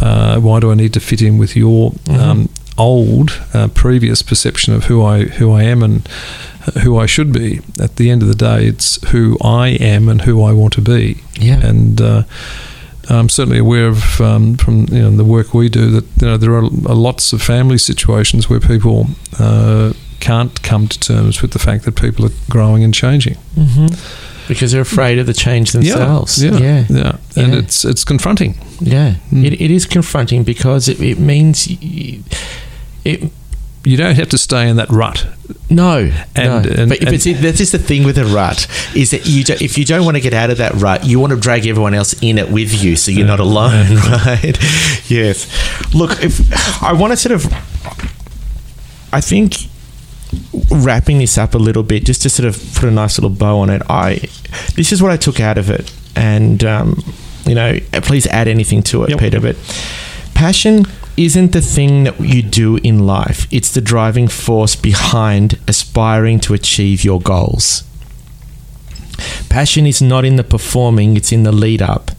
[0.01, 2.19] Uh, why do I need to fit in with your Mhm.
[2.21, 6.09] um, old, uh, previous perception of who I who I am and
[6.83, 7.61] who I should be?
[7.81, 10.81] At the end of the day, it's who I am and who I want to
[10.81, 11.61] be, Yeah.
[11.67, 12.01] and.
[12.01, 12.23] Uh,
[13.11, 16.37] I'm certainly aware of um, from you know, the work we do that you know
[16.37, 19.09] there are, are lots of family situations where people
[19.39, 23.35] uh, can't come to terms with the fact that people are growing and changing.
[23.55, 23.87] hmm
[24.49, 26.43] Because they're afraid of the change themselves.
[26.43, 26.85] Yeah, Yeah.
[26.89, 27.59] yeah, and Yeah.
[27.61, 28.55] it's it's confronting.
[28.81, 29.45] Yeah, Mm.
[29.45, 32.19] it, it is confronting because it, it means y-
[33.05, 33.31] it.
[33.85, 35.25] You don't have to stay in that rut.
[35.71, 36.71] No, And- no.
[36.83, 39.45] and- but, but and- see, that's just the thing with a rut is that you
[39.45, 41.67] don't, if you don't want to get out of that rut, you want to drag
[41.67, 43.97] everyone else in it with you, so you're not alone,
[44.27, 44.59] right?
[45.09, 45.47] yes.
[45.95, 46.41] Look, if
[46.83, 47.47] I want to sort of,
[49.13, 49.69] I think
[50.71, 53.59] wrapping this up a little bit, just to sort of put a nice little bow
[53.61, 53.83] on it.
[53.89, 54.21] I
[54.75, 57.03] this is what I took out of it, and um,
[57.47, 59.19] you know, please add anything to it, Yep.
[59.19, 59.41] Peter.
[59.41, 59.57] But
[60.35, 60.85] passion
[61.17, 66.55] isn't the thing that you do in life; it's the driving force behind aspiring to
[66.55, 67.85] achieve your goals.
[69.49, 72.11] Passion is not in the performing; it's in the lead up.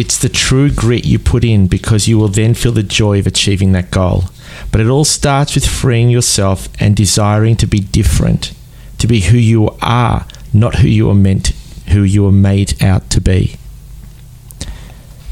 [0.00, 3.26] It's the true grit you put in because you will then feel the joy of
[3.26, 4.24] achieving that goal.
[4.70, 8.52] But it all starts with freeing yourself and desiring to be different,
[8.98, 11.48] to be who you are, not who you are meant,
[11.88, 13.56] who you are made out to be.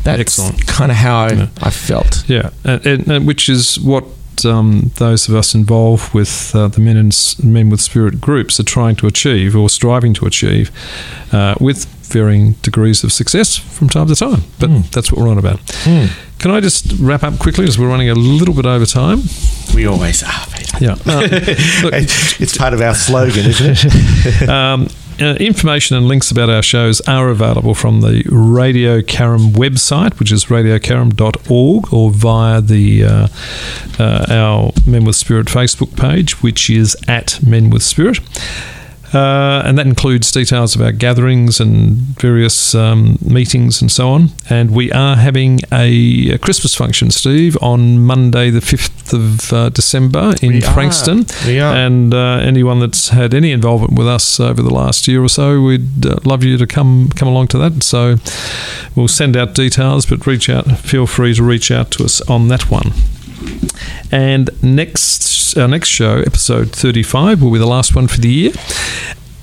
[0.02, 0.66] That's Excellent.
[0.66, 1.48] kind of how I, Yeah.
[1.62, 2.24] I felt.
[2.28, 4.04] Yeah, and, and, and which is what
[4.44, 8.64] um, those of us involved with uh, the men and men with spirit groups are
[8.64, 10.70] trying to achieve or striving to achieve,
[11.32, 14.42] uh, with varying degrees of success from time to time.
[14.58, 14.90] But Mm.
[14.90, 15.60] that's what we're on about.
[15.84, 16.06] Hmm.
[16.38, 19.22] Can I just wrap up quickly as we're running a little bit over time?
[19.74, 20.78] We always are, Peter.
[20.80, 20.96] Yeah.
[21.06, 21.20] Uh,
[21.82, 21.94] look,
[22.40, 24.48] it's part of our slogan, isn't it?
[24.48, 24.88] Um,
[25.18, 30.30] uh, information and links about our shows are available from the Radio Caram website, which
[30.30, 33.28] is radiocaram.org, or via the uh,
[33.98, 38.20] uh, our Men with Spirit Facebook page, which is at Men with Spirit.
[39.14, 44.30] Uh, and that includes details of our gatherings and various um, meetings and so on.
[44.50, 49.68] And we are having a, a Christmas function, Steve, on Monday, the 5th of uh,
[49.70, 50.72] December in We are.
[50.72, 51.26] Frankston.
[51.46, 51.74] We are.
[51.74, 55.62] And uh, anyone that's had any involvement with us over the last year or so,
[55.62, 57.82] we'd uh, love you to come come along to that.
[57.82, 58.16] So
[58.94, 60.66] we'll send out details, but reach out.
[60.78, 62.92] Feel free to reach out to us on that one.
[64.12, 68.52] And next, our next show, episode thirty-five, will be the last one for the year,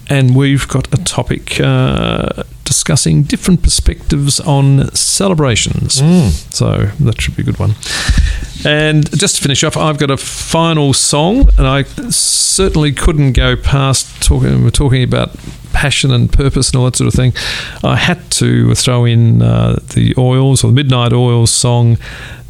[0.10, 6.02] and we've got a topic uh, discussing different perspectives on celebrations.
[6.56, 7.76] So that should be a good one.
[8.66, 13.56] And just to finish off, I've got a final song, and I certainly couldn't go
[13.58, 14.64] past talking.
[14.64, 15.36] We're talking about
[15.74, 17.34] passion and purpose and all that sort of thing.
[17.84, 21.98] I had to throw in uh, the Oils or the Midnight Oils song,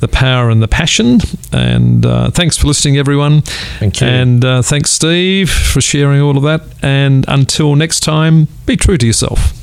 [0.02, 1.20] "The Power and the Passion."
[1.52, 3.42] And uh, thanks for listening, everyone.
[3.80, 4.08] Thank you.
[4.08, 6.62] And uh, thanks, Steve, for sharing all of that.
[6.84, 9.63] And until next time, be true to yourself.